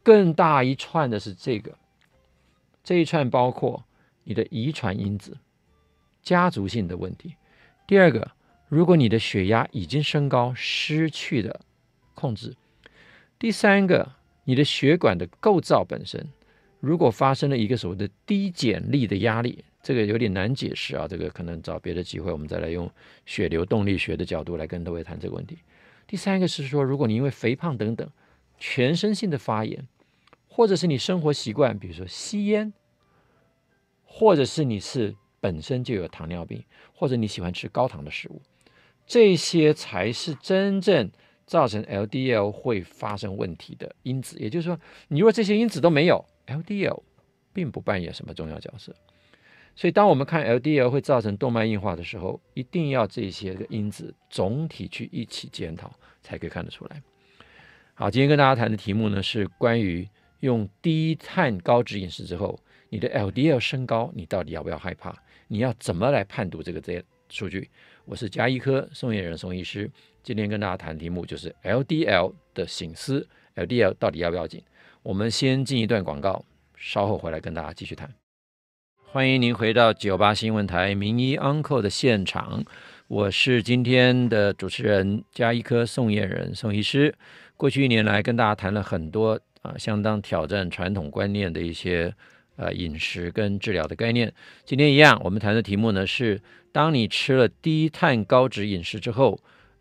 [0.03, 1.75] 更大一串的是这个，
[2.83, 3.83] 这一串包括
[4.23, 5.37] 你的遗传因子、
[6.21, 7.35] 家族性的问题。
[7.87, 8.31] 第二个，
[8.69, 11.61] 如果你的血压已经升高，失去了
[12.13, 12.55] 控制。
[13.39, 14.13] 第三个，
[14.43, 16.27] 你的血管的构造本身。
[16.83, 22.91] 如果发生了一个所谓的低减力的压力，这个有点难解释啊，这个可能找别的机会，我们再来用
[23.25, 25.57] 血流动力学的角度来跟各位谈这个问题。
[26.05, 28.05] 第三个是说，如果你因为肥胖等等
[28.57, 29.87] 全身性的发炎，
[30.49, 32.73] 或者是你生活习惯，比如说吸烟，
[34.03, 36.61] 或者是你是本身就有糖尿病，
[36.93, 38.41] 或者你喜欢吃高糖的食物，
[39.07, 41.09] 这些才是真正
[41.45, 44.37] 造成 LDL 会发生问题的因子。
[44.37, 44.77] 也就是说，
[45.07, 47.01] 你如果这些因子都没有，LDL
[47.53, 48.95] 并不扮演什么重要角色。
[49.75, 55.91] 所以当我们看 LDL 会造成动脉硬化的时候，一定要这些个因子总体去一起检讨，
[56.21, 57.01] 才可以看得出来。
[57.95, 60.07] 好，今天跟大家谈的题目呢是关于
[60.41, 65.15] 用低碳高脂饮食之后，你的 LDL 升高，你到底要不要害怕？
[65.47, 67.69] 你要怎么来判读这个这些数据？
[68.05, 69.89] 我是家医科宋彦仁宋医师，
[70.21, 74.61] 今天跟大家谈的题目就是 LDL 的醒思，LDL 到底要不要紧？
[75.03, 76.45] 我们先进一段广告，
[76.77, 78.09] 稍后回来跟大家继续谈。
[79.11, 82.63] 欢迎您回到九八新闻台名医 Uncle 的现场，
[83.09, 87.13] 我是今天的主持人加医科宋燕人宋医师。
[87.57, 92.15] 过去一年来跟大家谈了很多啊，相当挑战传统观念的一些
[92.55, 94.33] 呃饮食跟治疗的概念。
[94.63, 96.41] 今天一样，我们谈的题目呢是：
[96.71, 99.37] 当你吃了低碳高脂饮食之后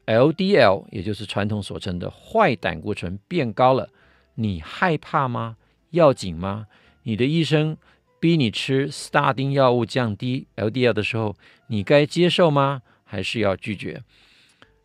[0.07, 3.89] ，LDL 也就是传统所称的坏胆固醇变高了，
[4.35, 5.57] 你害怕吗？
[5.91, 6.67] 要紧吗？
[7.03, 7.77] 你的医生？
[8.21, 11.35] 逼你吃斯大丁药物降低 LDL 的时候，
[11.67, 12.81] 你该接受吗？
[13.03, 14.01] 还是要拒绝？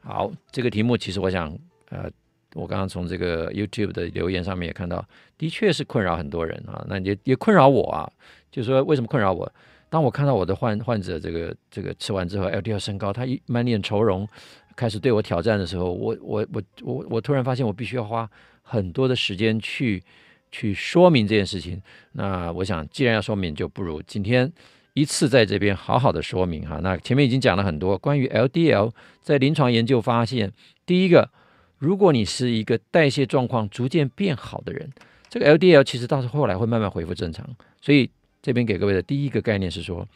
[0.01, 1.55] 好，这个题目其实我想，
[1.89, 2.09] 呃，
[2.55, 6.83] 我刚刚从这个 YouTube 的留言上面也看到，的确是困扰很多人啊。
[6.89, 8.11] 那也也困扰我啊，
[8.49, 9.47] 就是说为什么困扰我？
[9.87, 14.27] 当我看到我的患患者这个这个吃完之后 LDL 升高，他一满脸愁容，
[14.75, 18.27] 开始对我挑战的时候，我我我我我突然发现我必须要花
[18.67, 20.03] 很多的时间去。
[20.49, 21.79] 去说明这件事情，
[22.13, 24.49] 那我想，既然要说明，就不如今天
[24.93, 26.79] 一次在这边好好的说明哈。
[26.81, 30.53] 那前面已经讲了很多关于 LDL，在临床研究发现，
[30.85, 31.29] 第一个，
[31.77, 34.89] 如果你是一个代谢状况逐渐变好的人，
[35.27, 37.45] 这个 LDL 其实到后来会慢慢恢复正常。
[37.81, 38.09] 所以
[38.41, 40.07] 这边给各位的第一个概念是说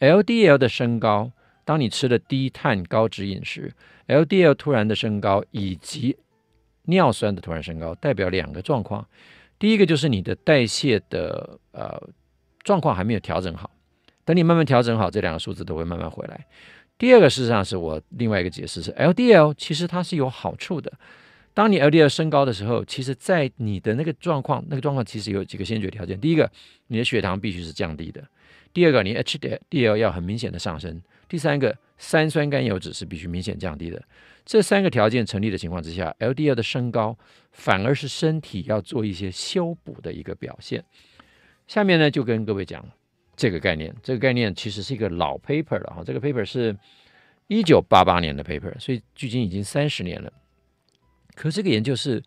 [0.00, 1.30] ，LDL 的升高，
[1.66, 3.70] 当你吃了低碳高脂饮食
[4.08, 6.16] ，LDL 突然的升高，以及
[6.84, 9.06] 尿酸的突然升高，代表两个状况。
[9.58, 12.00] 第一个就是你的代谢的呃
[12.62, 13.70] 状况还没有调整好，
[14.24, 16.46] 等你慢慢调整好，这两个数字都会慢慢回来。
[16.98, 20.92] 第二个事实上是我另外一个解释是，LDL 其实它是有好处的。
[21.52, 26.50] 当你 LDL 升高的时候，其实在你的那个状况，那个状况其实有几个先决条件：第一个，
[26.88, 28.20] 你的血糖必须是降低的；
[28.72, 34.02] 第二个，你 HDL 要很明显的上升；第三个，三酸甘油酯是必须明显降低的。
[34.44, 37.16] 这三个条件成立的情况之下，LDL 的升高
[37.52, 40.84] 反而是身体要做一些修补的一个表现。
[41.66, 42.86] 下面呢，就跟各位讲
[43.34, 43.94] 这个概念。
[44.02, 46.76] 这个概念其实是一个老 paper 了哈，这个 paper 是
[47.46, 50.30] 一九八八年的 paper，所以距今已经三十年了。
[51.34, 52.22] 可这个研究是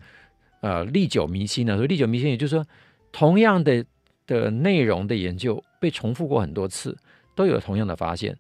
[0.62, 2.66] 呃历久弥新呢，所以历久弥新，也就是说，
[3.12, 3.86] 同样的
[4.26, 6.98] 的内容的研究被重复过很多次，
[7.36, 8.36] 都有同样的发现。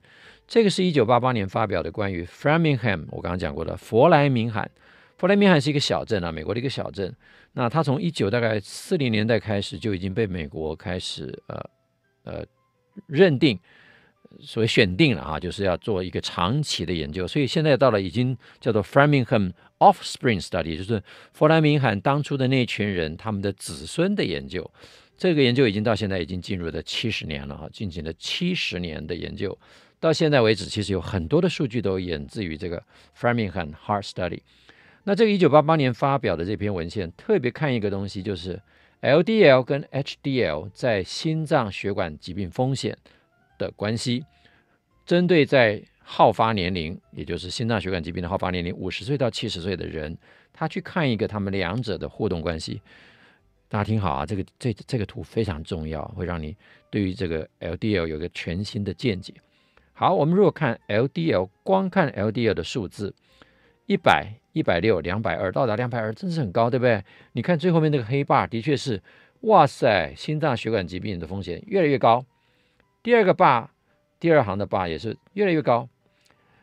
[0.47, 4.71] 这个是一九八八年发表的关于 Framingham，我刚刚讲过的佛莱明罕。
[5.17, 7.13] 佛莱明罕是一个小镇啊，美国的一个小镇。
[7.53, 11.69] 那它从一九大概四零年代开始就已经被美国开始呃
[12.23, 12.45] 呃
[13.07, 13.59] 认定，
[14.39, 17.27] 所谓选定了啊，就是要做一个长期的研究。
[17.27, 24.71] 所以现在到了已经叫做 Framingham Offspring Study，就是佛莱明罕当初的那群人他们的子孙的研究。
[25.17, 29.57] 这个研究已经到现在已经进入了七十年了哈，进行了七十年的研究。
[29.99, 32.83] 到现在为止，其实有很多的数据都源自于这个
[33.17, 34.41] Framingham Heart Study。
[35.03, 38.61] 那这个一九八八年发表的这篇文献，特别看一个东西，就是
[39.01, 42.97] LDL 跟 HDL 在心脏血管疾病风险
[43.57, 44.25] 的关系。
[45.05, 50.17] 针对在好发年龄，也就是心脏血管疾病的好发年龄五十岁到七十岁的人，
[50.51, 52.81] 他去看一个他们两者的互动关系。
[53.69, 56.55] 大家听好啊，这个这这个图非常重要，会让你
[56.89, 59.33] 对于这个 LDL 有个全新的见解。
[59.99, 63.15] 好，我们如果看 LDL，光看 LDL 的数字，
[63.87, 67.03] 一百、一百六、两百二，到达两百二，真是很高，对不对？
[67.31, 69.01] 你看最后面那个黑坝的确是，
[69.41, 72.23] 哇塞，心脏血管疾病的风险越来越高。
[73.01, 73.69] 第二个 bar，
[74.19, 75.89] 第二行的 bar 也是越来越高。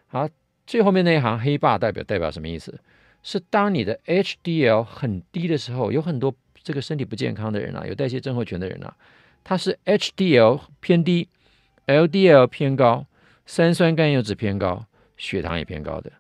[0.07, 0.29] 好，
[0.65, 2.79] 最后面那一行黑坝代表代表什么意思？
[3.25, 6.33] 是当你的 HDL 很低的时候，有很多
[6.63, 8.97] 这个身体不健康的人啊，有代谢症候群的人啊，
[9.43, 11.29] 他是 HDL 偏低
[11.89, 13.05] ，LDL 偏高。
[13.47, 14.87] 三酸甘油酯偏高，
[15.17, 16.11] 血糖也偏高的，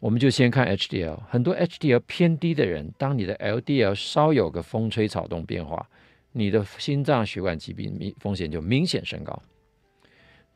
[0.00, 1.18] 我们就先看 HDL。
[1.28, 5.88] 很多 HDL 偏低的人，当你的 LDL 稍有个风吹草动变化，
[6.32, 9.42] 你的心脏血管疾病明风险就明显升高。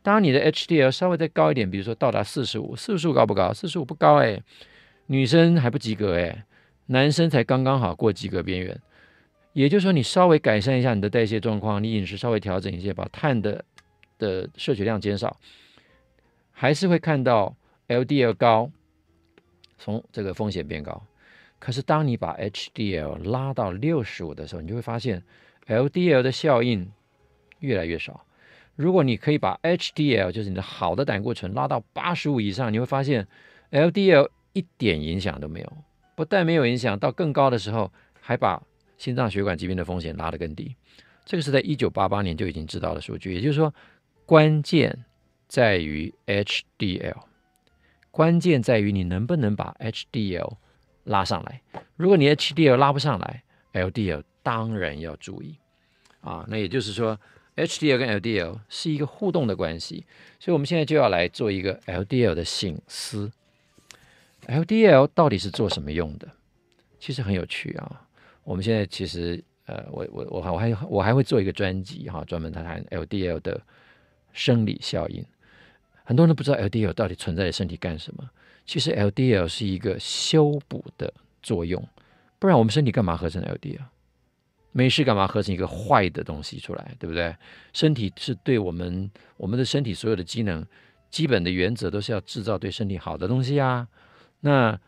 [0.02, 3.52] 当你的 HDL 稍微再高一点，比如说到达四十五，四十五高不高？
[3.52, 4.42] 四十五不高哎，
[5.06, 6.44] 女生还不及格哎，
[6.86, 8.80] 男生才刚刚好过及格边缘。
[9.52, 13.64] 也就是说，你稍微改善一下你的代谢状况，你饮食稍微调整一些，把碳的
[14.18, 15.38] 的摄取量减少。
[16.52, 17.56] 还是会看到
[17.88, 18.70] LDL 高，
[19.78, 21.02] 从这个风险变高。
[21.58, 25.22] 可是当你把 HDL 拉到六十五的时候，你就会发现
[25.66, 26.90] LDL 的效应
[27.60, 28.24] 越来越少，
[28.74, 33.28] 如果你可以把 HDL，就是你的好的胆固醇拉到八十五以上，你会发现
[33.70, 35.72] LDL 一点影响都没有，
[36.16, 38.60] 不但没有影响，到更高的时候还把
[38.98, 40.74] 心脏血管疾病的风险拉得更低。
[41.24, 43.72] 这个是在一九八八年就已经知道的数据，也就是说，
[44.26, 45.04] 关键
[45.52, 47.24] 在于 HDL，
[48.10, 50.56] 关键在于你能不能把 HDL
[51.04, 51.60] 拉上来。
[51.96, 53.42] 如果你 HDL 拉不上来
[53.74, 55.58] ，LDL 当然要注意
[56.22, 56.46] 啊。
[56.48, 57.20] 那也就是说。
[57.54, 60.06] HDL 跟 LDL 是一个互动的关系，
[60.40, 63.30] 所以我们现在就要来做一个 LDL 的醒思。
[64.46, 66.26] LDL 到底是做什么用的？
[66.98, 68.08] 其实很有趣啊。
[68.42, 73.60] 我们现在其实呃，我我我我还我还会做一个专辑哈，专门谈谈 LDL 的
[74.32, 75.22] 生理效应。
[76.12, 78.28] 很多人都不知道 LDL 到底存在于身体干什么。
[78.66, 81.10] 其实 LDL 是一个修补的
[81.42, 81.82] 作用，
[82.38, 83.80] 不然我们身体干嘛合成 LDL？
[84.72, 87.34] 没事干嘛合成一个坏的东西出来，对不对？
[87.72, 90.62] 身体是对我们我们的身体所有的机能
[91.08, 93.88] 基本的原则都是要制造对身体好的东西啊。
[94.40, 94.78] 那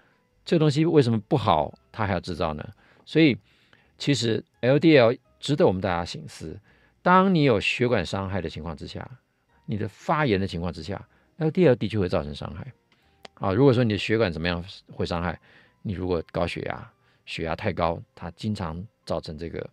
[0.44, 2.68] 这个东西为什么不好，它还要制造呢？
[3.06, 3.34] 所以
[3.96, 6.60] 其实 LDL 值得我们大家省思。
[7.00, 9.10] 当你有血管伤害的情况之下，
[9.64, 11.08] 你的发炎的情况之下
[11.39, 12.72] ，LDL 的确会造成伤害。
[13.35, 15.39] 啊，如果说你的血管怎么样会伤害？
[15.82, 16.91] 你如果高血压，
[17.26, 18.85] 血压太高，它经常。
[19.07, 19.68] 造成这个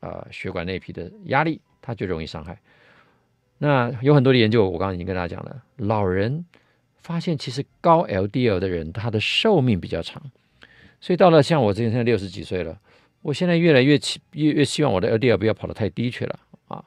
[0.00, 2.60] 呃血管内皮的压力，它就容易伤害。
[3.56, 6.44] 那有很多的研究，我刚刚已经跟大家讲了，老人
[6.98, 10.22] 发现其实高 LDL 的人，他的寿命比较长。
[11.00, 12.78] 所以到了像我这现在六十几岁了，
[13.22, 16.38] 我现在越来越期越越希望我的 LDL 不要跑得太低去了
[16.68, 16.84] 啊。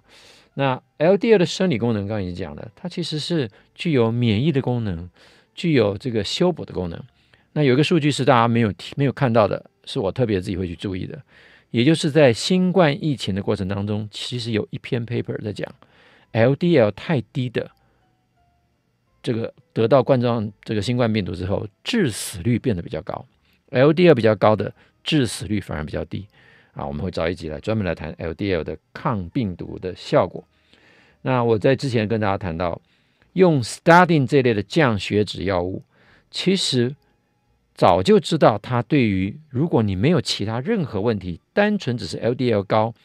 [0.59, 5.07] 那 LDL 的生理功能刚刚已经讲了，它其实是具有免疫的功能，
[5.53, 6.99] 具有这个修补的功能。
[7.53, 11.21] 那有一个数据是大家没有没有看到的，是我特别自己会去注意的。
[11.69, 15.71] 也就是在新冠疫情的过程当中，其实有一篇 paper 在讲
[16.33, 17.69] LDL 太低的
[19.21, 23.23] 这个得到冠状这个新冠病毒之后，致死率变得比较高
[23.69, 26.25] ；LDL 比较高的致死率反而比较低。
[26.77, 30.43] 啊，我们会找一集来专门来谈 LDL 的抗病毒的效果。
[31.23, 32.79] 那我在之前跟大家谈到，
[33.33, 35.83] 用 statin 这类的降血脂药物，
[36.31, 36.95] 其实。
[37.79, 42.95] 早就知道，它对于如果你没有其他任何问题，单纯只是 LDL 高，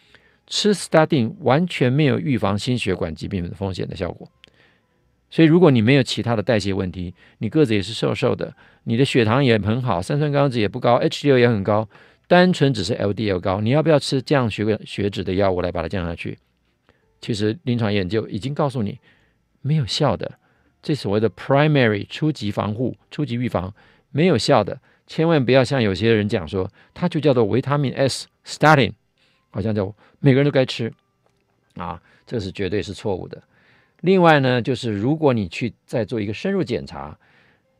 [0.47, 4.27] 吃 statin 完全没有预防心血管疾病的风险的效果。
[5.29, 11.87] 所以，如果你没有其他的代谢问题，你个子也是瘦瘦的，你的血糖也很好，三酸甘油酯也不高，HDL 也很高，
[12.33, 16.39] 单纯只是 LDL 高，你要不要吃降血血脂的药物来把它降下去？
[17.21, 18.99] 其实临床研究已经告诉你
[19.61, 20.39] 没有效的，
[20.83, 23.75] 这所谓的 primary 初级防护、初级预防。
[24.13, 28.93] 没有效的，千万不要像有些人讲说，它就叫做维他命 S statin，
[29.51, 30.91] 好像叫每个人都该吃
[31.75, 33.43] 啊，这是绝对是错误的。
[34.01, 37.19] 另外呢，就是如果你去再做一个深入检查，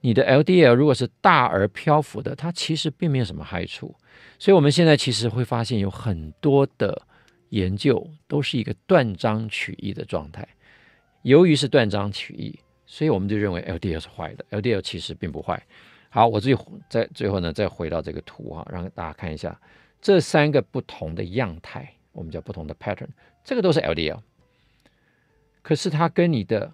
[0.03, 3.95] 你的 LDL 如果是大而漂浮的，它其实并没有什么害处。
[4.43, 7.01] 所以我们现在其实会发现有很多的
[7.51, 10.45] 研究都是一个断章取义的状态。
[11.23, 15.65] 由于是断章取义，所以我们就认为 LDL 是坏的，LDL 其实并不坏。
[16.11, 16.59] 好，我最
[16.91, 19.57] 在最后呢，再回到这个图哈，让大家看一下
[20.01, 23.11] 这三个不同的样态，我们叫不同的 pattern，
[23.45, 24.19] 这个都是 LDL，
[25.63, 26.73] 可是它跟你的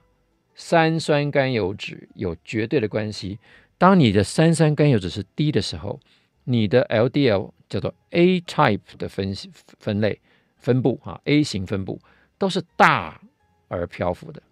[0.54, 3.38] 三酸甘油脂有绝对的关系。
[3.76, 6.00] 当你的三酸甘油脂是低的时候，
[6.44, 9.34] 你的 LDL 叫做 A type 的分
[9.78, 10.20] 分类
[10.56, 12.00] 分布啊，A 型分布
[12.38, 13.20] 都是大
[13.68, 14.42] 而漂浮的。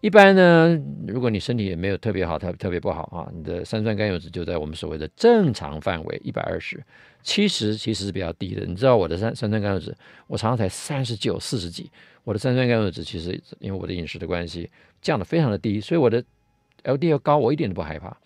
[0.00, 6.82] 一般呢，如果你身体也没有特别好，特特别不好啊，你的三酸甘油酯就在我们所谓的正常范围，一百二十，
[7.22, 8.66] 七十其实是比较低的。
[8.66, 9.94] 你知道我的三三酸甘油酯，
[10.26, 11.88] 我常常才三十九、四十几。
[12.24, 14.68] 我的三酸甘油酯其实因为我的饮食的关系
[15.00, 16.24] 降得非常的低，所以我的
[16.82, 18.16] LDL 高，我一点都不害怕。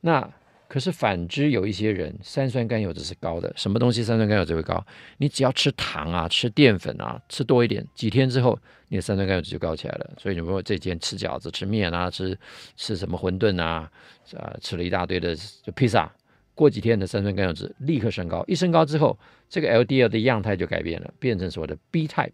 [0.00, 0.28] 那
[0.68, 4.84] 可是反之，有一些人三酸甘油酯是高的，什么东西三酸甘油酯会高？
[5.18, 8.58] 你只要吃糖啊，吃淀粉啊，吃多一点，几天之后
[8.88, 10.10] 你的三酸甘油酯就高起来了。
[10.18, 12.36] 所以你如果这几天吃饺子、吃面啊，吃
[12.76, 13.88] 吃什么馄饨啊，
[14.36, 16.12] 啊，吃了一大堆的就披萨，
[16.52, 19.16] 过几天的三酸甘油酯立刻升高，一升高之后，
[19.48, 22.32] 这个 LDL 的样态就改变了，变成所谓的 B type。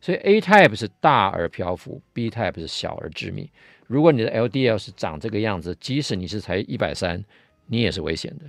[0.00, 3.50] 所以 A type 是大而漂浮，B type 是小而致密。
[3.88, 7.24] 如果你的 LDL 是长这个样子，即使你是才一百三。
[7.66, 8.44] 你也是危险的，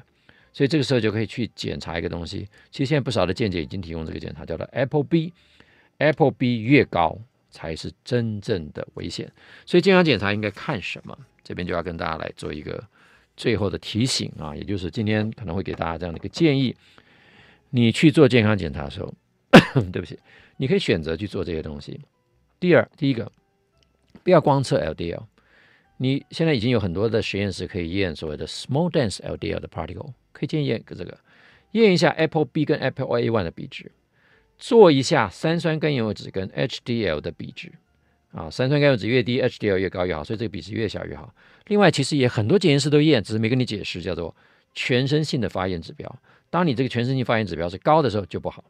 [0.53, 2.47] 所以这个时候就可以去检查一个东西。
[2.72, 5.34] 其实现在不少的见解已经提供这个检查，叫做 Apple B。
[5.99, 7.18] Apple B 越高
[7.49, 9.32] 才是真正的危险。
[9.65, 11.18] 所以健康检查应该看什么？
[11.43, 12.84] 这边就要跟大家来做一个
[13.36, 16.76] 最后的提醒啊，也就是今天可能会给大家这样的一个建议：
[17.72, 19.11] 你去做健康检查的时候，
[19.91, 20.20] 对不起，
[20.57, 21.99] 你可以选择去做这些东西。
[22.59, 23.32] 第二，第一个，
[24.24, 25.24] 不要光测 LDL，
[25.97, 31.17] 你现在已经有很多的实验室可以验所谓的 small dense LDL 的 particle，可以建议验个这个，
[31.71, 33.91] 验一下 apple B 跟 Apple A1 的比值，
[34.57, 37.71] 做一下三酸甘油酯跟 HDL 的比值。
[38.33, 41.33] 啊，三酸甘油酯越低，HDL 越高越好，所以这个比值越小越好。
[41.67, 44.35] 另外，其实也很多检验室都验，只是没跟你解释，叫做
[44.75, 46.13] 全身性的发炎指标。
[46.49, 48.63] 当你这个全身性发炎指标是高的时候就不好。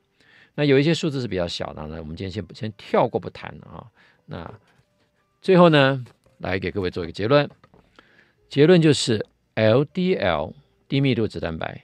[0.55, 3.86] 那有一些数字是比较小的，那我们今天先先跳过不谈啊。
[4.28, 4.53] 那
[5.41, 6.05] 最后呢，
[6.39, 7.49] 来给各位做一个结论，
[8.49, 9.25] 结论就是
[9.55, 10.53] LDL
[10.88, 11.83] 低密度脂蛋白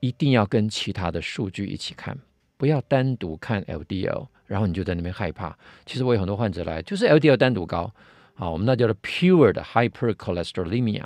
[0.00, 2.18] 一定要跟其他的数据一起看，
[2.56, 4.28] 不要单独看 LDL。
[4.50, 5.56] 然后你就在那边害怕。
[5.86, 7.88] 其实我有很多患者来，就是 LDL 单独高，
[8.34, 11.04] 啊，我们那叫做 pure 的 hypercholesterolemia，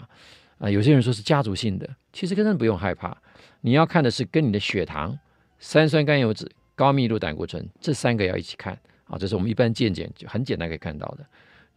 [0.56, 3.14] 啊，有些人说是家族性的，其实根本不用害怕。
[3.60, 5.18] 你要看的是跟你的血糖、
[5.58, 8.72] 三酸甘油酯、高密度胆固醇这三个要一起看，
[9.04, 11.26] 啊，这是我们一般健检就很简单可以看到的。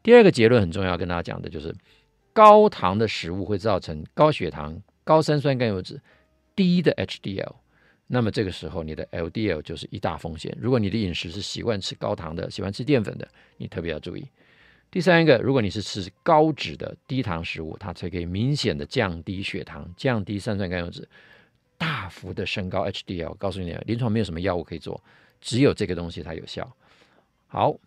[0.03, 1.75] 第二个结论很重要，跟大家讲的就是
[2.33, 5.99] 高糖的食物会造成高血糖、高三酸甘油酯、
[6.55, 7.55] 低的 HDL。
[8.09, 10.57] 那么这个时候，你的 LDL 就是一大风险。
[10.61, 13.27] 如果你的饮食是习惯吃高糖的、喜欢吃淀粉的，
[13.57, 14.25] 你特别要注意。
[14.89, 21.03] 第三个，如果你是吃高脂的低糖食物，它才可以明显的降低血糖、降低三酸甘油酯，
[21.77, 23.35] 大幅的升高 HDL。
[23.35, 25.03] 告诉你，临床没有什么药物可以做，
[25.41, 26.73] 只有这个东西它有效。
[27.47, 27.77] 好，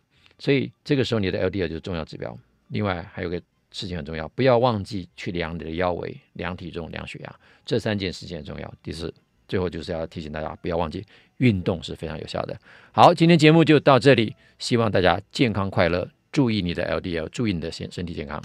[0.41, 2.37] 所以这个时候你的 LDL 就是重要指标。
[2.69, 8.75] 另外还有个事情很重要，不要忘记去量你的腰围、量体重、量血压，这三件事情很重要。
[8.83, 9.15] 第四。
[9.49, 11.05] 最后就是要提醒大家，不要忘记
[11.39, 12.57] 运动是非常有效的。
[12.93, 18.41] 好，今天节目就到这里，希望大家健康快乐，注意你的 LDL，注意你的身身体健康。